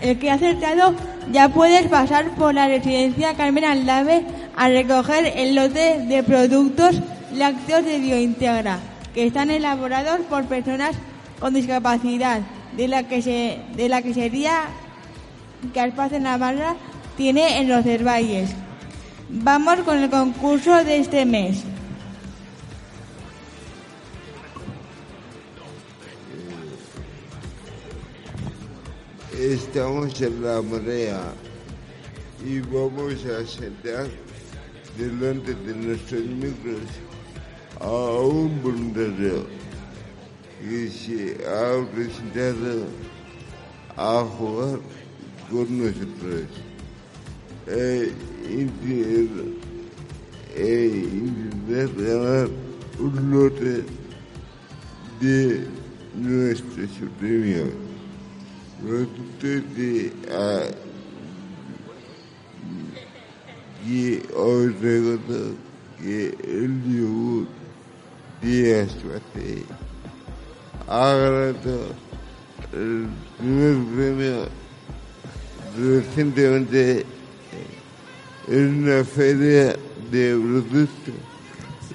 [0.01, 0.93] el que ha acertado,
[1.31, 4.23] ya puedes pasar por la residencia Carmen Aldave
[4.55, 7.01] a recoger el lote de productos
[7.33, 8.79] lácteos de Biointegra
[9.13, 10.95] que están elaborados por personas
[11.39, 12.41] con discapacidad,
[12.75, 14.65] de la que de la que sería
[15.73, 16.75] que Alpaz Navarra
[17.15, 18.51] tiene en los Cervalles.
[19.29, 21.63] Vamos con el concurso de este mes.
[29.39, 31.31] Estamos en la marea
[32.43, 34.07] y vamos a sentar
[34.97, 36.81] delante de nuestros micros
[37.79, 39.45] a un voluntario
[40.59, 42.87] que se ha presentado
[43.95, 44.79] a jugar
[45.51, 46.47] con nosotros.
[47.67, 48.11] E
[48.49, 49.45] intentar,
[50.55, 52.49] e intentar ganar
[52.97, 53.83] un lote
[55.21, 55.67] de
[56.15, 57.86] nuestros premios.
[58.81, 59.63] Productos
[60.31, 60.67] ah,
[63.87, 65.55] y os recuerdo
[65.99, 67.47] que el yogur
[68.43, 69.63] Aspace
[70.87, 71.95] ha ganado
[72.73, 73.07] el
[73.37, 74.47] primer premio
[75.77, 77.05] recientemente
[78.47, 79.75] en una feria
[80.11, 81.13] de productos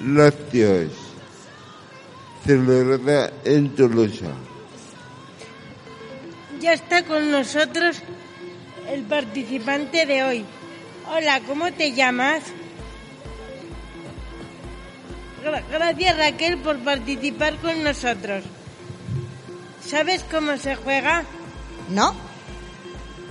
[0.04, 0.92] lácteos
[2.44, 4.51] celebrada en Tolosa.
[6.62, 8.00] Ya está con nosotros
[8.88, 10.44] el participante de hoy.
[11.12, 12.42] Hola, ¿cómo te llamas?
[15.44, 18.44] Gra- Gracias Raquel por participar con nosotros.
[19.84, 21.24] ¿Sabes cómo se juega?
[21.88, 22.14] No.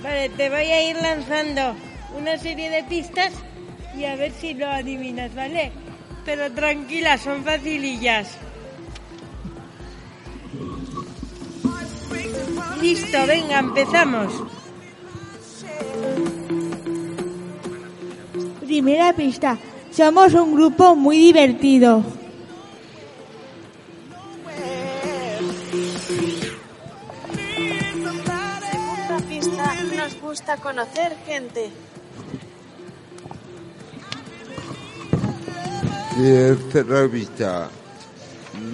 [0.02, 1.74] Vale, te voy a ir lanzando
[2.18, 3.32] una serie de pistas
[3.96, 5.72] y a ver si lo adivinas, ¿vale?
[6.26, 8.28] Pero tranquila, son facilillas.
[12.82, 14.32] Listo, venga, empezamos.
[18.60, 19.56] Primera pista.
[19.92, 22.02] Somos un grupo muy divertido.
[28.72, 31.70] Segunda pista, nos gusta conocer gente.
[36.16, 37.70] Tercera vista.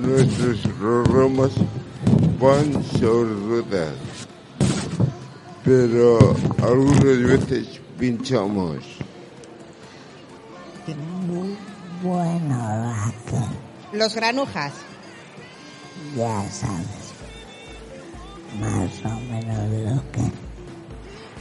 [0.00, 1.52] Nuestros programas
[2.38, 3.94] van sobre ruedas.
[5.64, 6.18] Pero
[6.62, 8.76] algunas veces pinchamos.
[11.26, 11.56] Muy
[12.02, 13.12] bueno
[13.92, 14.72] Los granujas.
[16.16, 17.12] ya sabes.
[18.60, 20.32] Más o menos lo que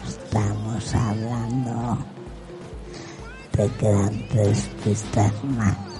[0.07, 1.97] estamos hablando.
[3.53, 5.96] Te quedan tres pistas más.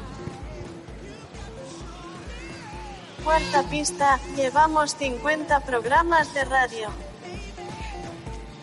[3.28, 6.88] Cuarta pista, llevamos 50 programas de radio.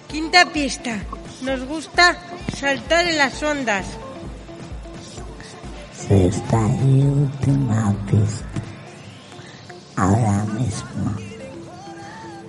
[0.09, 1.03] Quinta pista.
[1.43, 2.17] Nos gusta
[2.57, 3.85] saltar en las ondas.
[5.93, 8.47] Sexta y última pista.
[9.97, 11.15] Ahora mismo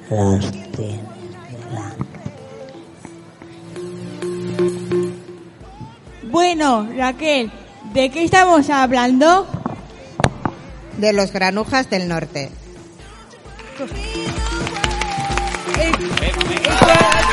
[0.10, 1.04] los tienes
[1.52, 2.20] delante.
[6.32, 7.52] Bueno, Raquel,
[7.92, 9.55] ¿de qué estamos hablando?
[10.98, 12.50] De los granujas del norte.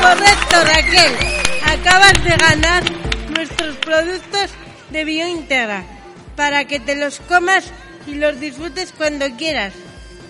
[0.01, 1.13] Correcto, Raquel.
[1.65, 2.83] Acabas de ganar
[3.31, 4.51] nuestros productos
[4.91, 5.85] de Biointegra
[6.37, 7.65] para que te los comas
[8.07, 9.73] y los disfrutes cuando quieras.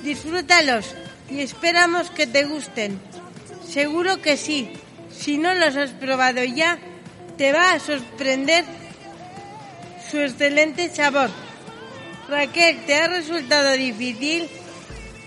[0.02, 0.94] Disfrútalos
[1.30, 3.00] y esperamos que te gusten.
[3.66, 4.72] Seguro que sí.
[5.10, 6.78] Si no los has probado ya,
[7.38, 8.64] te va a sorprender
[10.10, 11.30] su excelente sabor.
[12.32, 14.48] Raquel, ¿te ha resultado difícil?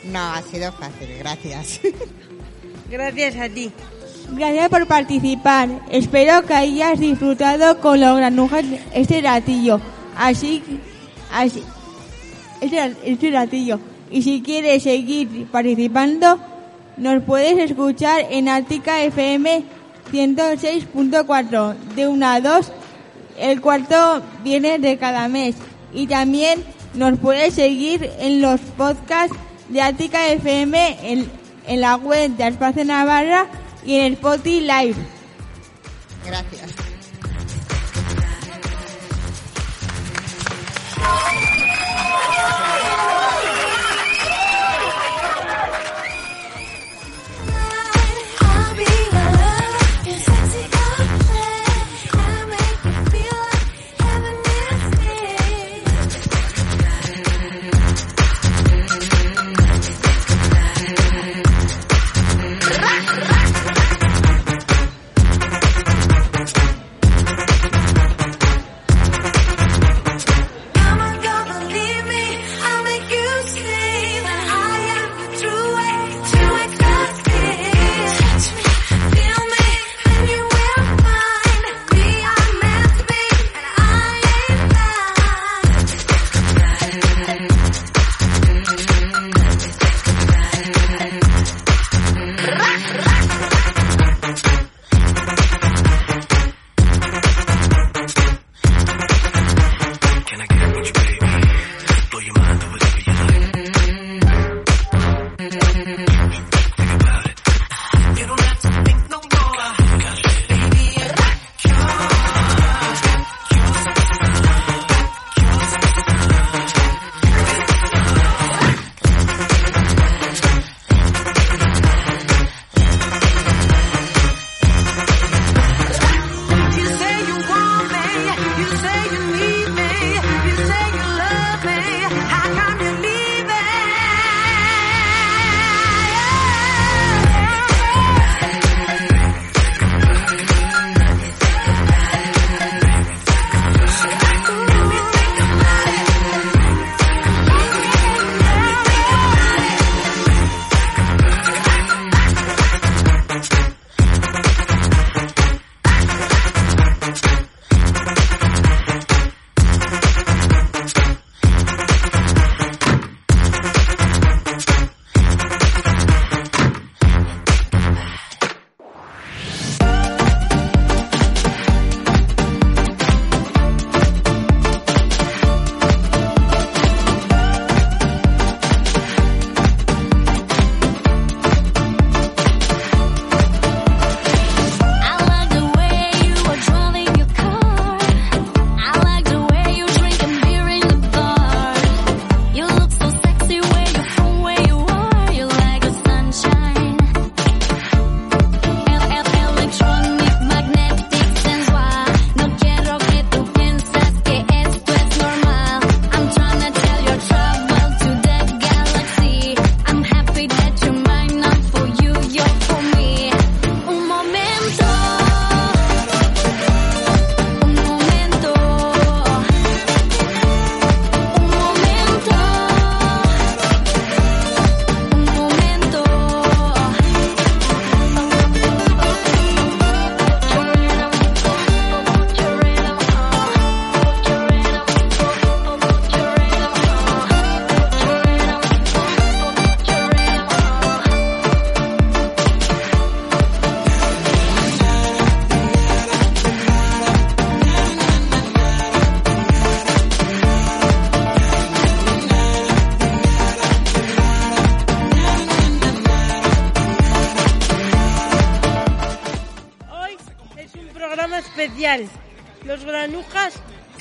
[0.05, 1.79] No, ha sido fácil, gracias.
[2.89, 3.71] Gracias a ti.
[4.31, 5.69] Gracias por participar.
[5.91, 9.79] Espero que hayas disfrutado con los granujas este ratillo.
[10.17, 10.63] Así,
[11.31, 11.63] así,
[12.61, 13.79] este, este ratillo.
[14.11, 16.39] Y si quieres seguir participando,
[16.97, 19.63] nos puedes escuchar en Ática FM
[20.11, 22.71] 106.4 de 1 a 2
[23.39, 25.55] el cuarto viernes de cada mes.
[25.91, 26.63] Y también
[26.95, 29.35] nos puedes seguir en los podcasts
[29.69, 31.29] de Ática FM, en,
[31.67, 33.47] en la web de Espacio Navarra
[33.85, 34.95] y en el Poti Live.
[36.25, 36.85] Gracias.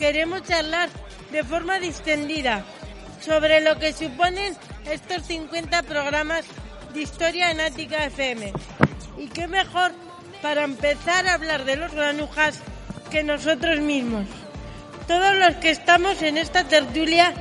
[0.05, 0.91] Queremos charlar
[1.33, 2.63] de forma distendida
[3.23, 6.45] sobre lo que suponen estos 50 programas
[6.93, 8.53] de historia en Ática FM.
[9.17, 9.93] Y qué mejor
[10.43, 12.61] para empezar a hablar de los granujas
[13.11, 14.27] que nosotros mismos.
[15.09, 17.33] Todos los que estamos en esta tertulia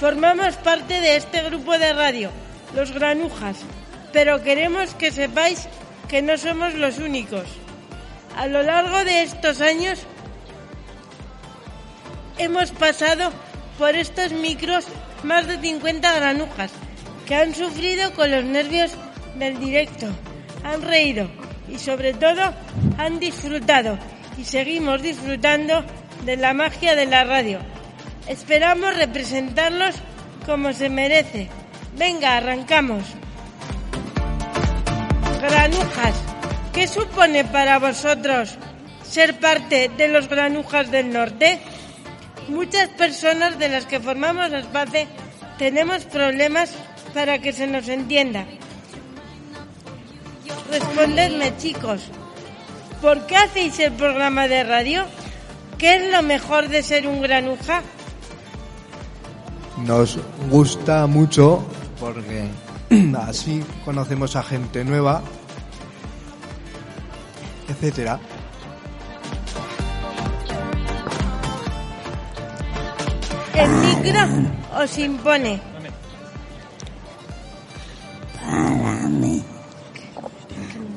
[0.00, 2.30] formamos parte de este grupo de radio,
[2.74, 3.58] los granujas,
[4.14, 5.68] pero queremos que sepáis
[6.08, 7.44] que no somos los únicos.
[8.38, 10.05] A lo largo de estos años
[12.46, 13.32] hemos pasado
[13.76, 14.86] por estos micros
[15.24, 16.70] más de 50 granujas
[17.26, 18.92] que han sufrido con los nervios
[19.36, 20.06] del directo,
[20.62, 21.28] han reído
[21.68, 22.54] y sobre todo
[22.98, 23.98] han disfrutado
[24.38, 25.84] y seguimos disfrutando
[26.24, 27.58] de la magia de la radio.
[28.28, 29.96] Esperamos representarlos
[30.46, 31.48] como se merece.
[31.98, 33.02] Venga, arrancamos.
[35.42, 36.14] Granujas,
[36.72, 38.56] ¿qué supone para vosotros
[39.02, 41.60] ser parte de los granujas del norte?
[42.48, 45.08] Muchas personas de las que formamos Espace
[45.58, 46.70] tenemos problemas
[47.12, 48.46] para que se nos entienda.
[50.70, 52.02] Respondedme, chicos,
[53.00, 55.04] ¿por qué hacéis el programa de radio?
[55.78, 57.82] ¿Qué es lo mejor de ser un granuja?
[59.84, 60.18] Nos
[60.50, 61.66] gusta mucho
[61.98, 62.44] porque
[63.26, 65.22] así conocemos a gente nueva,
[67.68, 68.20] etcétera.
[73.56, 74.20] ¿El micro
[74.78, 75.60] os impone?
[78.40, 79.42] Para mí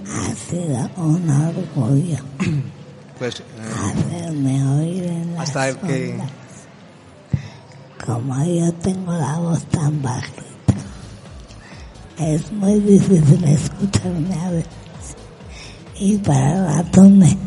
[0.05, 2.17] ha sido un orgullo
[3.17, 3.43] Pues eh,
[3.85, 6.31] hacerme oír en las hasta el que ondas.
[8.05, 10.73] Como yo tengo la voz tan bajita,
[12.17, 14.69] es muy difícil escucharme a veces.
[15.95, 17.37] Y para el ratón Pues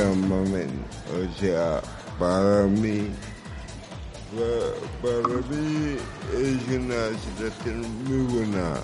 [0.00, 0.70] mamen,
[1.12, 1.82] o sea,
[2.18, 3.10] para mí,
[4.32, 5.96] pa- para mí
[6.32, 8.80] es una situación muy buena,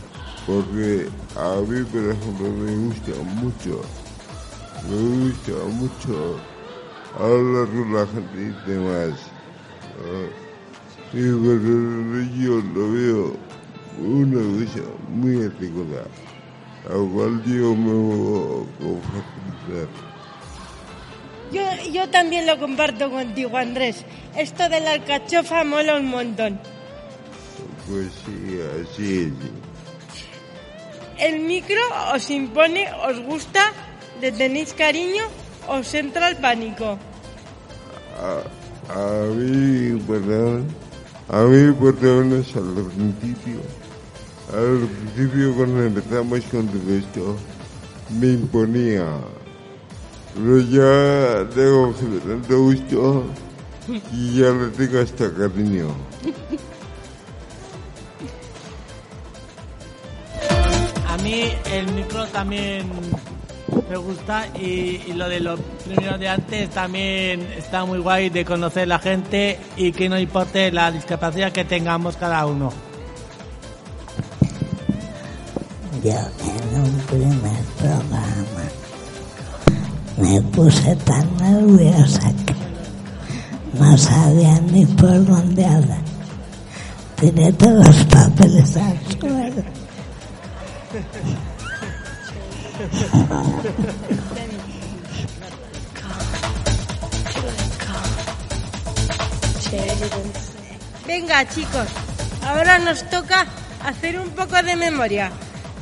[0.46, 3.80] porque a mí, por ejemplo, me gusta mucho,
[4.88, 6.40] me gusta mucho
[7.18, 9.30] hablar con la gente y demás.
[9.98, 10.48] ¿no?
[11.10, 13.38] Y porque yo lo veo
[13.98, 16.08] una cosa muy articulada,
[16.84, 20.07] a cual yo me voy a facilitar.
[21.52, 24.04] Yo, yo también lo comparto contigo, Andrés.
[24.36, 26.60] Esto de la alcachofa mola un montón.
[27.88, 29.32] Pues sí, así es.
[31.18, 31.80] El micro
[32.14, 33.72] os impone, os gusta,
[34.20, 35.24] le tenéis cariño,
[35.66, 36.98] os entra el pánico.
[38.20, 40.66] A, a mí, perdón,
[41.28, 43.60] a mí, lo menos al principio,
[44.52, 47.36] al principio cuando empezamos con todo esto,
[48.20, 49.04] me imponía.
[50.38, 51.92] Pero ya tengo
[52.24, 53.24] tanto gusto
[54.12, 55.88] y ya le tengo hasta cariño.
[61.08, 62.86] A mí el micro también
[63.90, 68.44] me gusta y, y lo de los primeros de antes también está muy guay de
[68.44, 72.72] conocer la gente y que no importe la discapacidad que tengamos cada uno.
[76.04, 78.22] Yo en un primer programa
[80.18, 82.54] me puse tan nerviosa que
[83.78, 86.02] no sabía ni por dónde hablar.
[87.16, 89.62] Tiré todos los papeles al suelo.
[101.06, 101.88] Venga, chicos,
[102.46, 103.46] ahora nos toca
[103.84, 105.30] hacer un poco de memoria.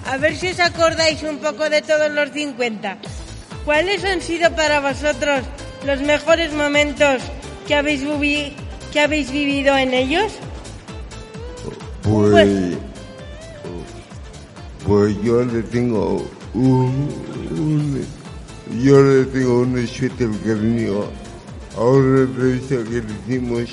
[0.07, 2.99] A ver si os acordáis un poco de todos los 50.
[3.67, 5.41] ¿Cuáles han sido para vosotros
[5.85, 7.21] los mejores momentos
[7.67, 8.03] que habéis,
[8.93, 10.33] que habéis vivido en ellos?
[12.03, 12.77] Pues,
[14.87, 17.09] pues yo le tengo un,
[17.51, 18.07] un-
[18.83, 21.05] yo le tengo un especial cariño
[21.77, 23.05] a una entrevista que le
[23.35, 23.71] hicimos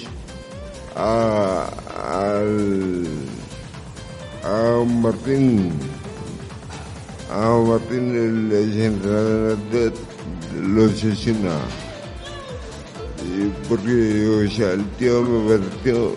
[0.96, 1.70] a,
[2.32, 3.06] al,
[4.44, 5.72] a Martín,
[7.68, 8.50] Martín
[10.62, 11.56] lo asesina.
[13.68, 16.16] Porque, o sea, el tío me pareció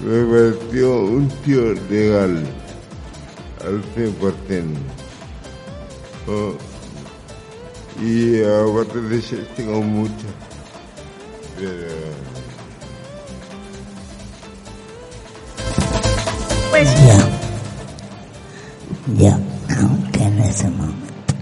[0.00, 2.44] me un tío legal
[3.64, 4.76] al 100%.
[6.28, 6.54] Oh,
[8.00, 9.36] y aparte de eso
[9.82, 10.12] mucho.
[16.70, 17.16] Pues Yo
[19.16, 19.57] Yo,
[20.18, 21.34] en ese momento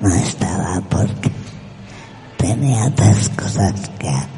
[0.00, 1.30] no estaba porque
[2.36, 4.28] tenía otras cosas que hacer,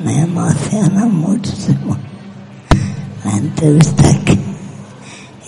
[0.00, 1.96] me emociona muchísimo
[3.24, 4.38] la entrevista que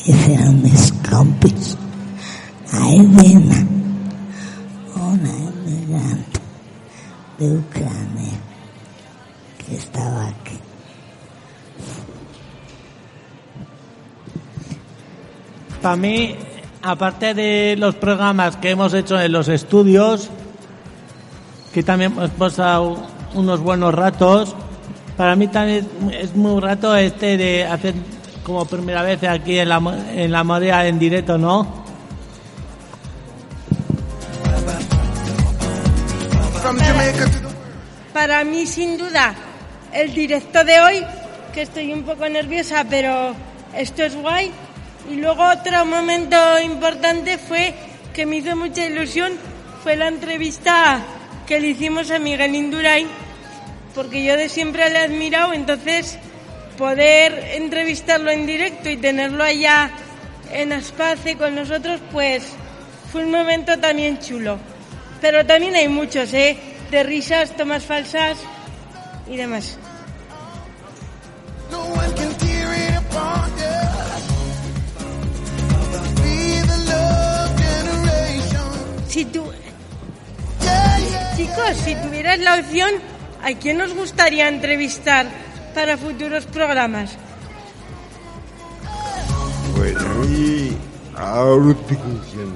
[0.07, 1.77] hicieron mis compis
[2.73, 3.67] a Irina,
[4.95, 6.41] una inmigrante
[7.39, 8.39] de Ucrania
[9.59, 10.66] que estaba aquí.
[15.83, 16.37] Para mí,
[16.83, 20.31] aparte de los programas que hemos hecho en los estudios,
[21.73, 22.97] que también hemos pasado
[23.35, 24.55] unos buenos ratos,
[25.17, 27.95] para mí también es muy rato este de hacer
[28.45, 29.81] como primera vez aquí en la,
[30.15, 31.85] en la Morea en directo, ¿no?
[38.13, 39.35] Para mí, sin duda,
[39.93, 41.05] el directo de hoy,
[41.53, 43.35] que estoy un poco nerviosa, pero
[43.75, 44.51] esto es guay.
[45.11, 47.75] Y luego otro momento importante fue
[48.13, 49.33] que me hizo mucha ilusión,
[49.83, 51.01] fue la entrevista
[51.47, 53.07] que le hicimos a Miguel Indurain,
[53.95, 56.19] porque yo de siempre le he admirado, entonces
[56.77, 59.91] poder entrevistarlo en directo y tenerlo allá
[60.53, 62.43] en Aspace con nosotros, pues
[63.13, 64.59] fue un momento también chulo.
[65.21, 66.59] Pero también hay muchos, ¿eh?
[66.91, 68.39] De risas, tomas falsas
[69.29, 69.79] y demás.
[81.75, 82.91] Si tuvieras la opción,
[83.43, 85.27] ¿a quién os gustaría entrevistar
[85.75, 87.17] para futuros programas?
[89.77, 90.77] Bueno, y
[91.17, 92.53] a Ruth Dickinson.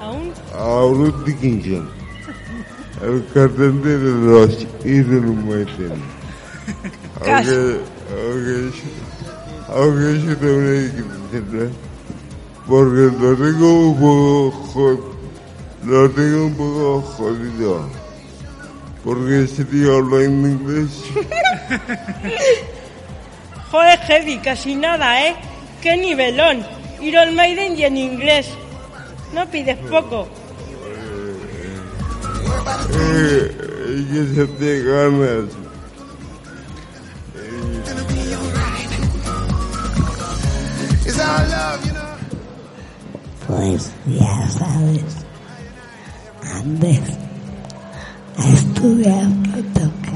[0.00, 0.32] ¿Aún?
[0.54, 1.88] A Ruth Dickinson.
[3.02, 4.66] El cantante de los
[5.44, 6.02] Maiden.
[7.24, 7.50] Casi.
[7.50, 7.80] Aunque,
[8.12, 8.72] aunque,
[9.68, 10.92] aunque yo también
[11.30, 11.70] quisiera,
[12.66, 15.09] porque lo tengo un poco
[15.84, 17.88] lo tengo un poco jodido.
[19.04, 20.90] Porque ese tío habla en inglés.
[23.70, 25.36] Joder, heavy, casi nada, ¿eh?
[25.80, 26.64] ¡Qué nivelón!
[27.00, 28.48] Iron Maiden y en inglés.
[29.32, 30.28] No pides poco.
[32.92, 33.56] Eh,
[33.96, 35.44] y que se te ganas.
[43.46, 45.19] Pues ya sabes,
[46.60, 47.00] antes
[48.36, 50.12] a estudiar que toca.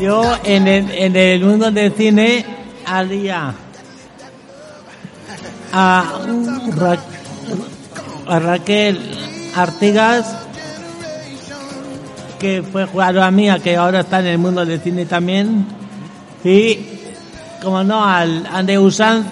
[0.00, 2.44] Yo en el, en el mundo del cine
[2.86, 3.54] haría
[5.72, 6.04] a,
[8.26, 8.98] a Raquel
[9.54, 10.34] Artigas,
[12.38, 15.66] que fue jugadora mía, que ahora está en el mundo del cine también,
[16.42, 16.78] y,
[17.62, 19.26] como no, al Andreu Sanz,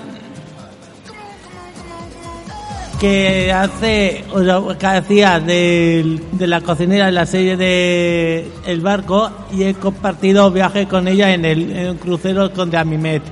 [3.00, 9.30] que hace, o que hacía de, de la cocinera en la serie de El Barco
[9.50, 13.22] y he compartido viaje con ella en el, crucero con de Amimet.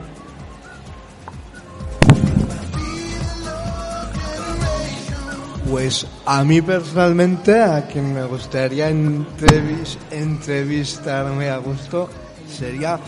[5.70, 12.08] Pues a mí personalmente, a quien me gustaría entrevis- entrevistarme a gusto,
[12.50, 12.98] sería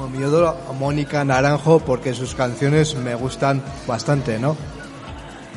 [0.00, 4.56] como mi ídolo, a Mónica Naranjo, porque sus canciones me gustan bastante, ¿no?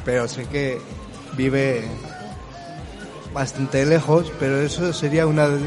[0.03, 0.81] Pero sé que
[1.37, 1.87] vive
[3.33, 5.61] bastante lejos, pero eso sería una de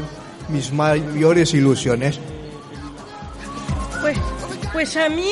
[0.49, 2.19] mis mayores ilusiones.
[3.99, 4.19] Pues,
[4.71, 5.31] pues a mí,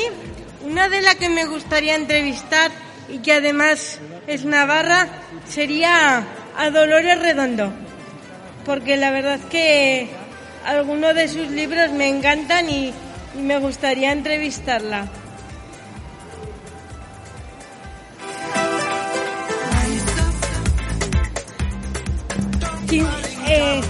[0.64, 2.72] una de las que me gustaría entrevistar
[3.08, 5.06] y que además es navarra
[5.48, 6.26] sería
[6.58, 7.72] a Dolores Redondo.
[8.64, 10.10] Porque la verdad es que
[10.64, 12.92] algunos de sus libros me encantan y,
[13.38, 15.08] y me gustaría entrevistarla.
[22.88, 23.06] Cin-
[23.48, 23.80] eh,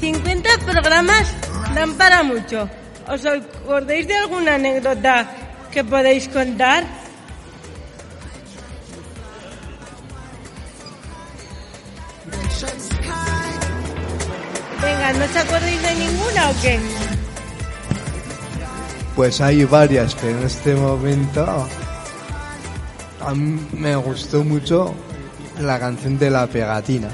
[0.00, 1.26] 50 programas
[1.74, 2.68] dan para mucho.
[3.08, 5.14] ¿Os acordáis de alguna anécdota
[5.72, 6.82] que podéis contar?
[14.82, 16.74] Venga, ¿no os acordáis de ninguna o qué?
[19.16, 21.68] Pues hay varias, pero en este momento
[23.20, 24.94] a mí me gustó mucho
[25.60, 27.08] la canción de la pegatina.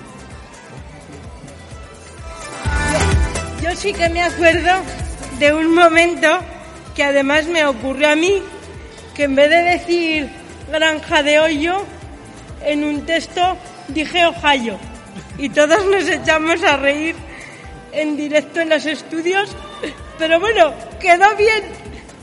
[3.62, 4.70] Yo sí que me acuerdo
[5.38, 6.28] de un momento
[6.94, 8.40] que además me ocurrió a mí,
[9.14, 10.30] que en vez de decir
[10.70, 11.84] granja de hoyo,
[12.64, 13.56] en un texto
[13.88, 14.78] dije Ohio.
[15.38, 17.14] Y todos nos echamos a reír
[17.92, 19.54] en directo en los estudios,
[20.18, 21.64] pero bueno, quedó bien,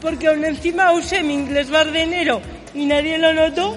[0.03, 2.41] porque aún encima usé mi inglés bardenero
[2.75, 3.75] y nadie lo notó.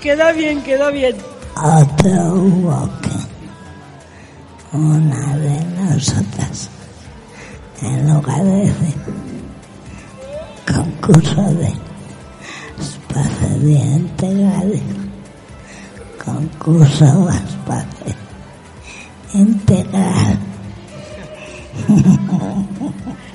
[0.00, 1.14] Quedó bien, quedó bien.
[1.54, 2.88] Otro hubo
[4.72, 6.70] una de nosotras,
[7.82, 8.72] en lugar de
[10.72, 11.74] concurso de
[12.80, 14.80] espacio integral,
[16.24, 18.14] concurso de espacio
[19.34, 20.38] integral.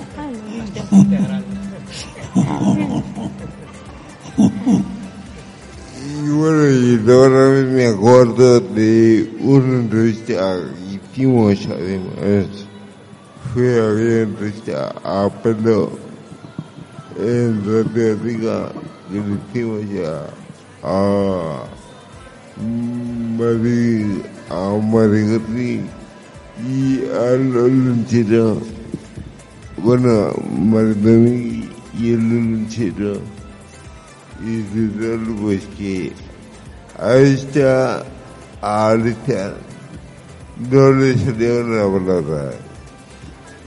[5.97, 12.47] Y bueno, y ahora me acuerdo de una entrevista que hicimos además.
[13.53, 15.91] Fue a una entrevista a pelo
[17.17, 18.71] en Radio Riga
[19.09, 20.27] que le hicimos ya
[20.83, 21.63] a
[23.37, 24.77] Mari, a
[26.67, 28.61] y a Lolunchero.
[29.77, 31.69] Bueno, Maridami
[31.99, 32.67] y el
[34.43, 36.11] y total pues que
[36.99, 38.03] a esta
[38.61, 39.55] ahorita
[40.69, 42.53] no le salió una palabra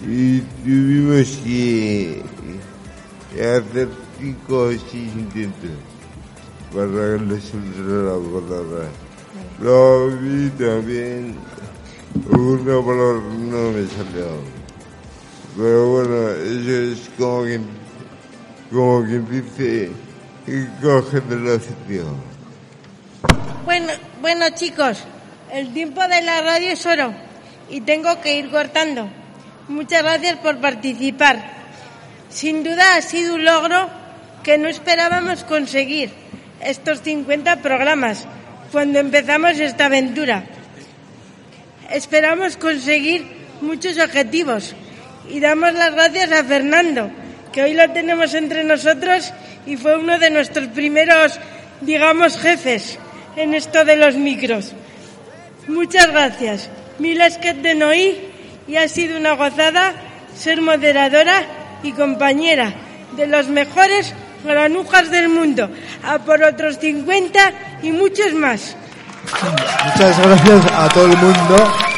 [0.06, 2.22] y tuvimos que
[3.34, 3.88] hacer
[4.18, 5.70] cinco o seis intentos
[6.74, 8.88] para que le saliera la palabra
[9.61, 11.34] lo vi también
[12.30, 14.57] una palabra no me salió
[15.59, 17.66] pero bueno eso es como quien
[18.70, 19.90] como dice
[20.80, 21.20] coge
[21.59, 22.04] sitio.
[23.64, 23.92] Bueno,
[24.22, 24.98] bueno chicos,
[25.52, 27.12] el tiempo de la radio es oro
[27.68, 29.09] y tengo que ir cortando.
[29.66, 31.59] Muchas gracias por participar.
[32.30, 33.90] Sin duda ha sido un logro
[34.44, 36.10] que no esperábamos conseguir
[36.60, 38.26] estos 50 programas
[38.70, 40.44] cuando empezamos esta aventura.
[41.90, 43.26] Esperamos conseguir
[43.60, 44.76] muchos objetivos
[45.28, 47.10] y damos las gracias a Fernando,
[47.52, 49.32] que hoy lo tenemos entre nosotros
[49.66, 51.38] y fue uno de nuestros primeros,
[51.80, 52.98] digamos, jefes
[53.36, 54.72] en esto de los micros.
[55.66, 56.70] Muchas gracias.
[56.98, 58.18] Mil que de Noí
[58.66, 59.92] y ha sido una gozada
[60.36, 61.42] ser moderadora
[61.82, 62.72] y compañera
[63.16, 64.14] de los mejores
[64.44, 65.70] granujas del mundo.
[66.05, 67.52] A por otros 50
[67.82, 68.76] y muchos más.
[69.24, 71.97] Muchas gracias a todo el mundo.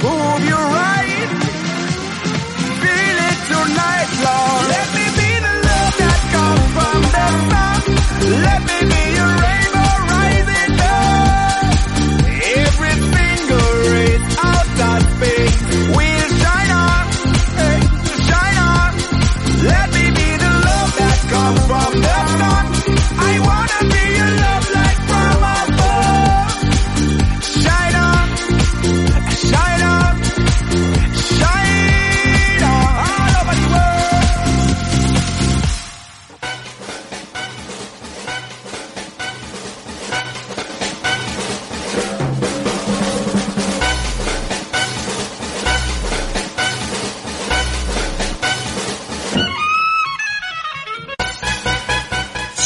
[0.00, 1.28] Prove you right.
[2.82, 4.66] Feel it tonight, Lord.
[4.74, 7.26] Let me be the love that comes from the.
[8.46, 8.77] Let me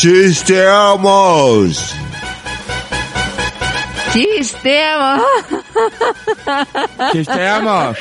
[0.02, 1.94] ¡Chisteamos!
[4.12, 5.22] Chisteamos.
[7.12, 7.98] Chisteamos.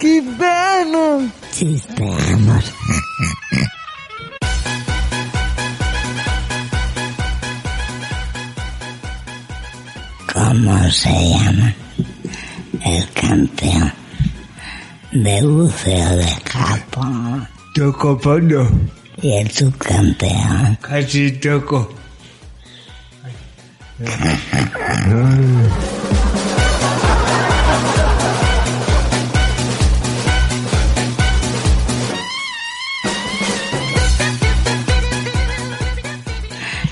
[0.00, 1.22] Chisteamos.
[1.52, 2.72] Chisteamos.
[10.32, 11.74] ¿Cómo se llama
[12.84, 13.92] el campeón
[15.12, 17.48] de buceo de Japón?
[17.72, 18.18] Toco
[19.24, 19.28] fondo.
[19.28, 20.78] ¿Y el subcampeón?
[20.80, 21.94] Casi toco.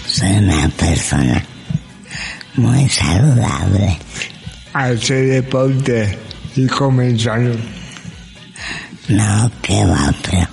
[0.06, 1.44] Soy una persona
[2.56, 3.98] muy saludable.
[4.72, 6.18] Hace deporte
[6.56, 7.58] y comenzando.
[9.08, 10.51] No, que va, pero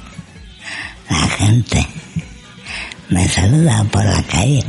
[1.40, 1.88] gente
[3.08, 4.66] me saluda por la calle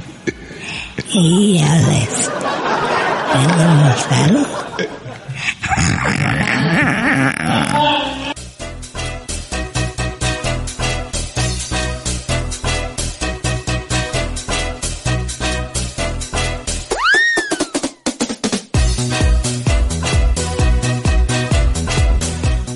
[1.13, 1.99] y un
[4.09, 4.47] saludo.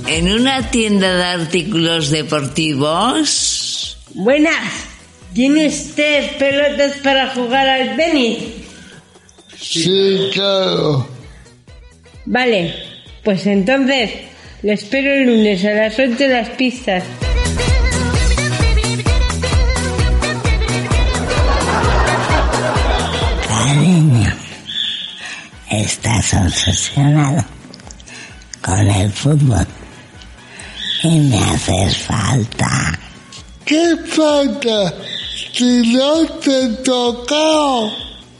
[0.09, 3.54] En una tienda de artículos deportivos.
[4.15, 4.87] Buenas.
[5.35, 8.39] ¿Tiene usted pelotas para jugar al tenis?
[9.59, 11.09] Sí, claro.
[12.25, 12.75] Vale,
[13.25, 14.13] pues entonces
[14.63, 17.03] lo espero el lunes a las 8 en las pistas.
[23.49, 24.33] Cariño,
[25.71, 27.45] estás obsesionado
[28.63, 29.67] con el fútbol
[31.03, 33.04] y me haces falta.
[33.65, 34.93] ¿Qué falta?
[35.55, 37.91] Si no te tocado,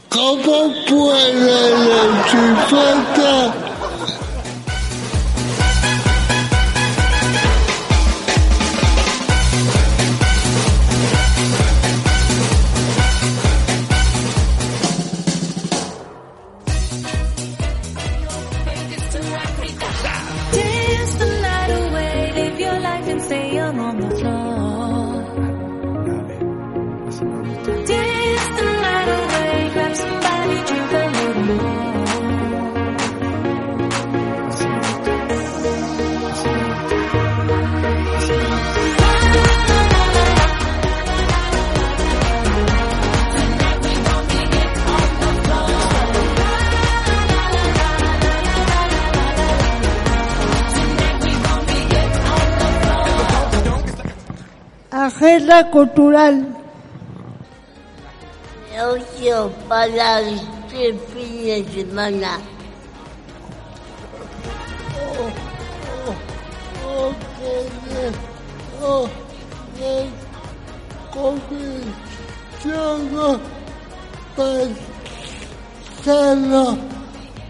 [0.07, 3.74] ¿cómo puede decir falta?
[55.35, 56.47] Agenda cultural.
[58.87, 62.39] Ocio para este fin de semana.
[64.95, 65.31] Oh,
[66.87, 67.13] oh,
[68.81, 69.09] oh, oh,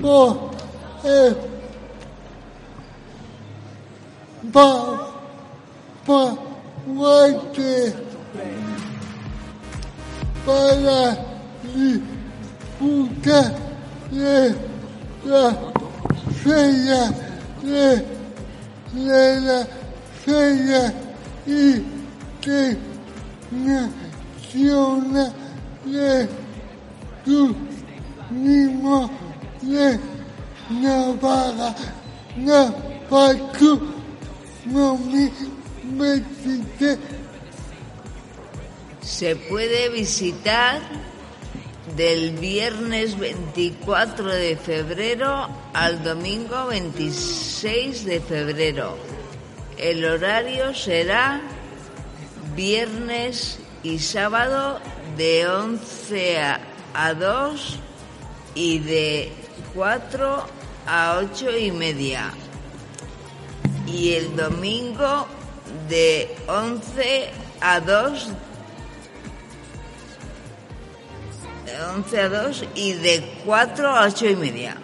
[0.01, 0.39] por
[1.03, 1.37] el
[4.51, 4.67] pa,
[6.05, 6.44] pa,
[6.87, 7.93] muerte
[10.45, 11.17] para
[12.79, 13.55] disfrutar
[14.11, 14.55] de
[15.25, 15.57] la
[16.43, 17.11] feria
[17.63, 18.05] de,
[18.93, 19.67] de la
[20.23, 20.93] feria
[21.47, 21.95] y
[25.85, 26.27] de
[27.25, 29.09] turismo
[29.61, 29.99] de
[30.69, 31.75] Navarra,
[32.37, 32.73] Navarra,
[34.65, 35.54] no me
[39.01, 40.81] Se puede visitar
[41.95, 48.97] del viernes 24 de febrero al domingo 26 de febrero.
[49.77, 51.41] El horario será
[52.55, 54.79] viernes y sábado
[55.17, 56.59] de 11 a-
[56.93, 57.77] a 2
[58.55, 59.31] y de
[59.75, 60.45] 4
[60.87, 62.31] a 8 y media.
[63.85, 65.27] Y el domingo
[65.89, 67.29] de 11
[67.61, 68.29] a 2
[71.65, 74.77] de 11 a 2 y de 4 a 8 y media.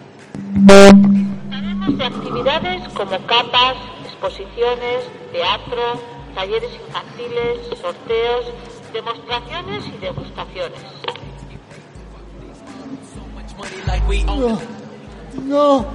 [1.48, 3.76] Tenemos de actividades como capas,
[4.06, 6.00] exposiciones, teatro,
[6.34, 8.46] talleres infantiles, sorteos,
[8.92, 10.80] demostraciones y degustaciones.
[15.46, 15.86] no,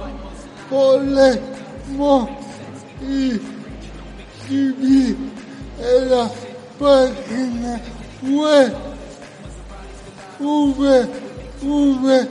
[1.90, 2.28] no
[4.48, 5.16] podemos inscribir
[5.78, 6.30] en la
[6.78, 7.80] página
[8.22, 8.74] web
[10.40, 11.08] V,
[11.62, 12.28] V,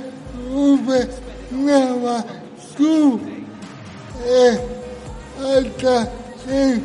[0.51, 1.09] V,
[1.51, 2.25] Nava,
[2.77, 3.19] tú,
[4.25, 4.59] eh,
[5.39, 6.09] hasta
[6.49, 6.81] el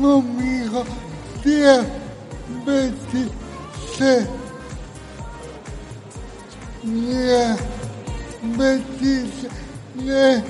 [0.00, 0.84] domingo,
[1.44, 1.84] día
[2.64, 4.28] 26.
[6.82, 7.56] Día
[8.56, 9.48] 26
[9.94, 10.42] de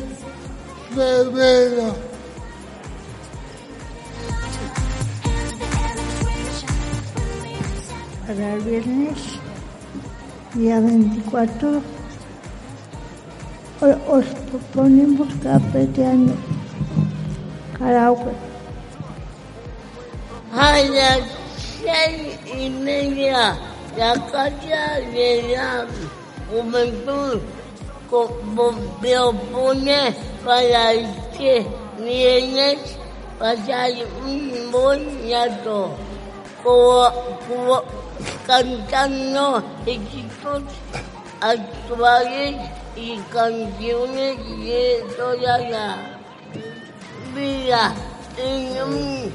[0.95, 2.12] febrero.
[8.35, 9.19] Para el viernes,
[10.55, 11.83] día 24,
[13.83, 16.33] o- os proponemos cafeteando
[17.79, 18.31] karaoke.
[20.55, 21.21] A las
[21.83, 23.59] seis y media,
[23.99, 25.87] la Casa de la
[26.51, 27.39] Juventud
[28.09, 30.93] propone para
[31.37, 31.67] que
[31.99, 32.79] vienes
[33.39, 33.91] pasar
[34.25, 35.91] un buen rato
[38.47, 40.63] cantando éxitos
[41.41, 42.57] actuales
[42.97, 45.97] y canciones de toda la
[47.35, 47.95] vida
[48.37, 49.33] en un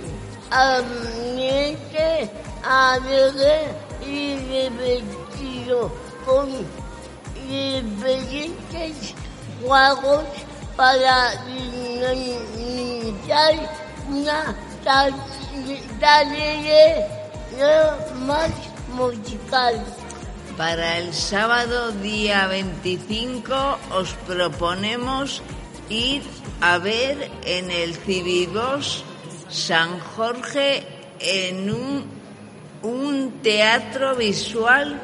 [0.52, 2.30] ambiente
[2.64, 3.68] alegre
[4.06, 5.92] y divertido
[6.26, 6.50] con
[7.48, 9.14] diferentes
[9.66, 10.24] juegos
[10.76, 13.54] para dinamizar
[14.10, 15.12] una tar-
[16.00, 17.08] tarea
[18.26, 18.52] más
[20.58, 23.54] Para el sábado día 25
[23.94, 25.44] os proponemos
[25.88, 26.24] ir
[26.62, 29.04] a ver en el Cibibos
[29.50, 30.84] San Jorge
[31.20, 32.06] en un,
[32.82, 35.00] un teatro visual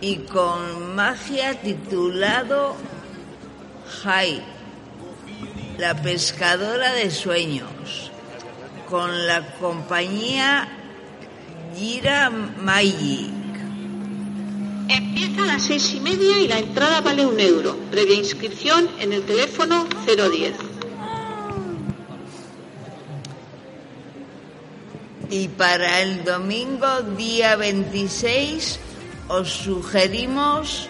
[0.00, 2.74] y con magia titulado
[4.02, 4.42] Jai,
[5.78, 8.10] la pescadora de sueños,
[8.90, 10.75] con la compañía
[11.74, 13.32] Gira Magic.
[14.88, 17.76] Empieza a las seis y media y la entrada vale un euro.
[17.90, 20.54] Previa inscripción en el teléfono 010.
[25.30, 28.78] Y para el domingo día 26
[29.28, 30.88] os sugerimos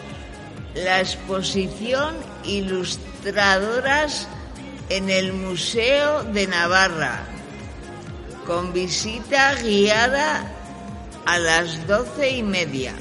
[0.74, 4.28] la exposición Ilustradoras
[4.90, 7.24] en el Museo de Navarra,
[8.47, 10.56] con visita guiada
[11.27, 12.94] a las doce y media.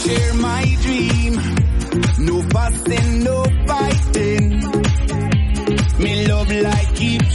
[0.00, 1.34] Share my dream.
[2.20, 4.49] No fussing, no fighting.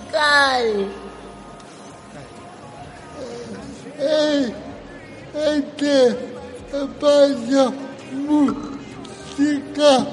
[0.00, 0.88] musical.
[5.34, 6.16] Este
[6.72, 7.72] espacio
[8.12, 10.06] música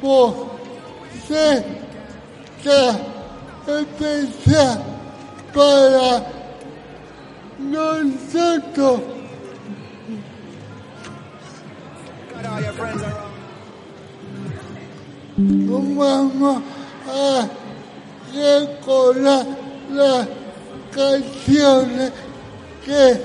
[0.00, 1.64] posee
[3.66, 4.82] especial
[5.52, 6.26] para
[7.58, 9.00] nosotros.
[15.36, 16.62] Vamos
[17.08, 17.61] a
[18.34, 19.46] recordar
[19.90, 20.28] las
[20.94, 22.12] canciones
[22.84, 23.20] que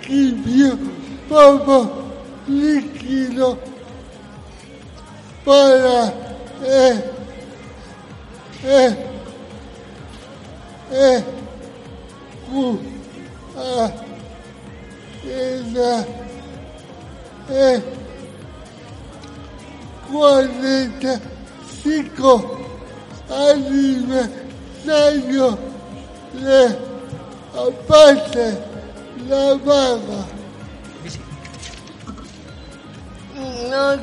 [0.00, 0.78] escribió.
[1.28, 1.90] Pablo
[2.46, 3.56] Líquido
[5.44, 6.12] para
[6.64, 7.10] eh,
[8.64, 8.96] eh,
[10.92, 11.24] eh,
[12.50, 12.78] cu-
[13.56, 13.90] a
[15.24, 16.06] esa
[17.50, 17.82] eh,
[21.72, 22.61] 45
[23.50, 25.58] aniversario
[26.34, 26.92] de
[27.54, 28.58] Aparte
[29.28, 30.24] la Vaga.
[33.70, 33.98] Nos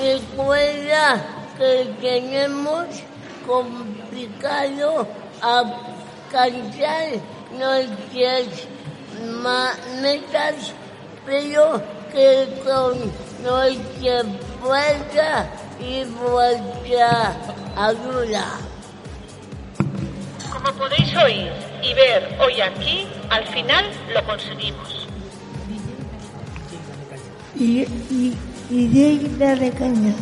[0.00, 1.22] recuerda
[1.58, 2.86] que tenemos
[3.46, 5.06] complicado
[5.42, 5.62] a
[6.32, 7.20] alcanzar
[7.58, 8.46] nuestras
[10.00, 10.72] metas,
[11.26, 13.12] pero que con
[13.42, 14.24] nuestra
[14.62, 17.36] fuerza y vuestra
[17.76, 18.58] ayuda.
[20.52, 21.50] Como podéis oír
[21.82, 25.08] y ver hoy aquí, al final lo conseguimos.
[27.56, 28.36] Y, y,
[28.70, 30.14] y digna de caña.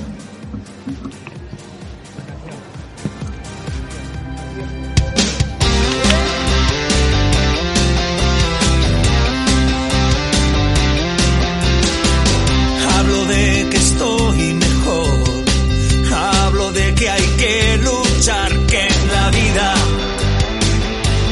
[16.75, 19.75] de que hay que luchar, que en la vida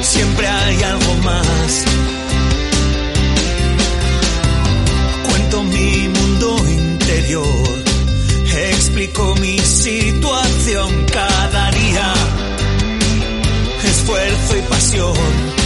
[0.02, 1.84] siempre hay algo más.
[5.28, 7.84] Cuento mi mundo interior,
[8.70, 12.14] explico mi situación cada día,
[13.84, 15.59] esfuerzo y pasión.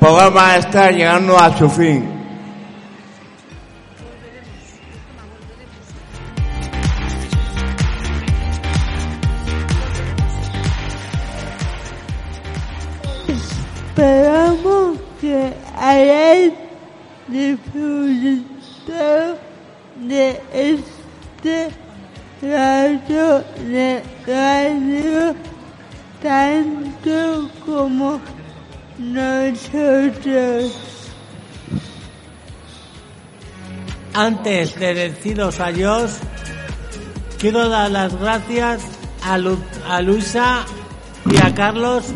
[0.00, 2.19] programa está llegando a su fin.
[34.80, 36.18] De deciros adiós,
[37.38, 38.82] quiero dar las gracias
[39.22, 40.64] a, a Luisa
[41.30, 42.06] y a Carlos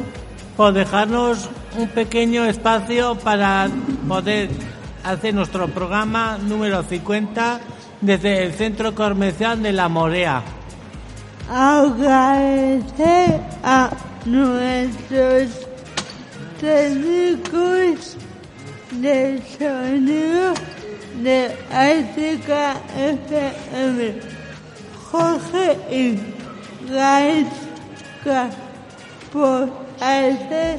[0.57, 3.69] por dejarnos un pequeño espacio para
[4.09, 4.49] poder
[5.05, 7.61] hacer nuestro programa número 50
[8.01, 10.43] desde el Centro Comercial de La Morea.
[11.51, 13.91] Agradecer a
[14.25, 15.67] nuestros
[16.59, 18.17] técnicos
[18.93, 20.55] de sonido
[21.25, 24.21] de África FM,
[25.11, 26.19] Jorge y
[26.93, 28.51] Gaisca,
[29.33, 29.71] por
[30.01, 30.79] hacer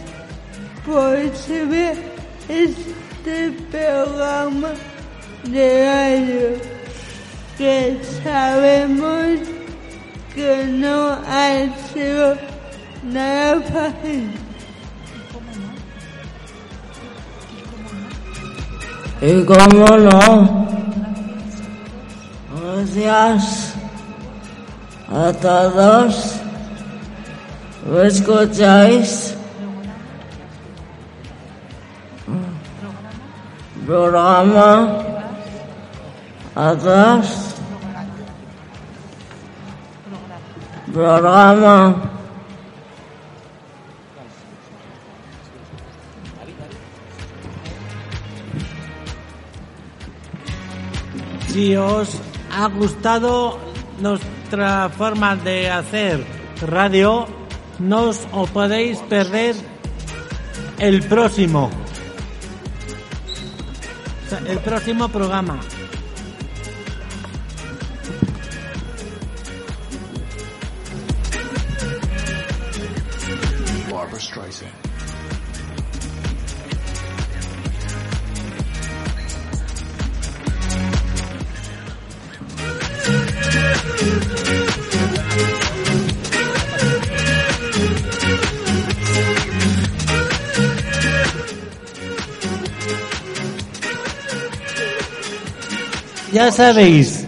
[0.86, 1.96] posible
[2.48, 4.74] este programa
[5.46, 6.62] de radio
[7.58, 9.40] que sabemos
[10.36, 12.38] que no ha sido
[13.04, 14.45] nada fácil.
[19.22, 20.68] Y cómo no,
[22.62, 23.74] gracias
[25.10, 26.36] a todos.
[27.90, 29.36] ¿Me escucháis?
[33.86, 34.98] Programa
[36.56, 37.56] atrás.
[40.92, 42.15] Programa.
[51.56, 52.10] Si os
[52.52, 53.58] ha gustado
[54.02, 56.22] nuestra forma de hacer
[56.68, 57.26] radio,
[57.80, 59.56] no os podéis perder
[60.80, 61.72] el próximo.
[64.46, 65.58] El próximo programa.
[96.36, 97.26] Ya sabéis,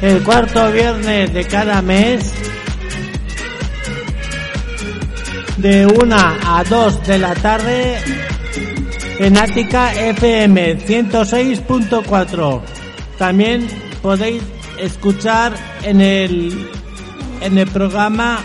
[0.00, 2.32] el cuarto viernes de cada mes,
[5.58, 7.98] de 1 a 2 de la tarde,
[9.18, 12.62] en Ática FM 106.4.
[13.18, 13.68] También
[14.00, 14.42] podéis
[14.80, 16.68] escuchar en el,
[17.40, 18.38] en el programa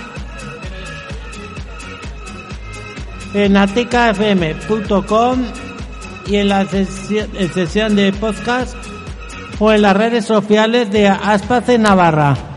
[3.33, 5.43] en aticafm.com
[6.27, 8.75] y en la sesión de podcast
[9.59, 12.54] o en las redes sociales de Aspace Navarra.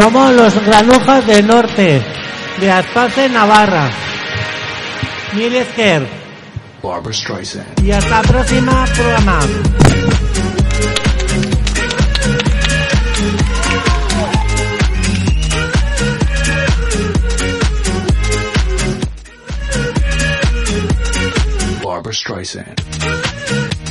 [0.00, 2.00] Somos los granujas del norte,
[2.60, 3.90] de Aspace Navarra.
[5.32, 6.06] Mil Esker.
[6.80, 7.84] Barbara Streisand.
[7.84, 9.40] Y hasta la próxima programa.
[21.82, 23.87] Barbara Streisand.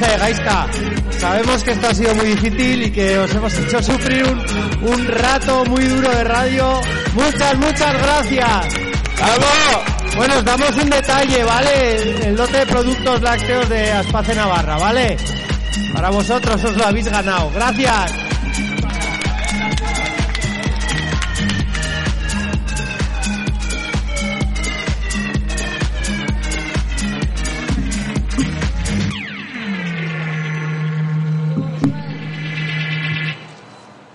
[0.00, 0.66] Jorge Gaisca,
[1.18, 5.06] sabemos que esto ha sido muy difícil y que os hemos hecho sufrir un, un
[5.06, 6.80] rato muy duro de radio.
[7.12, 8.74] Muchas, muchas gracias.
[10.16, 11.96] Bueno, os damos un detalle, ¿vale?
[11.96, 15.16] El, el lote de productos lácteos de Aspace Navarra, ¿vale?
[15.92, 17.50] Para vosotros os lo habéis ganado.
[17.54, 18.12] Gracias.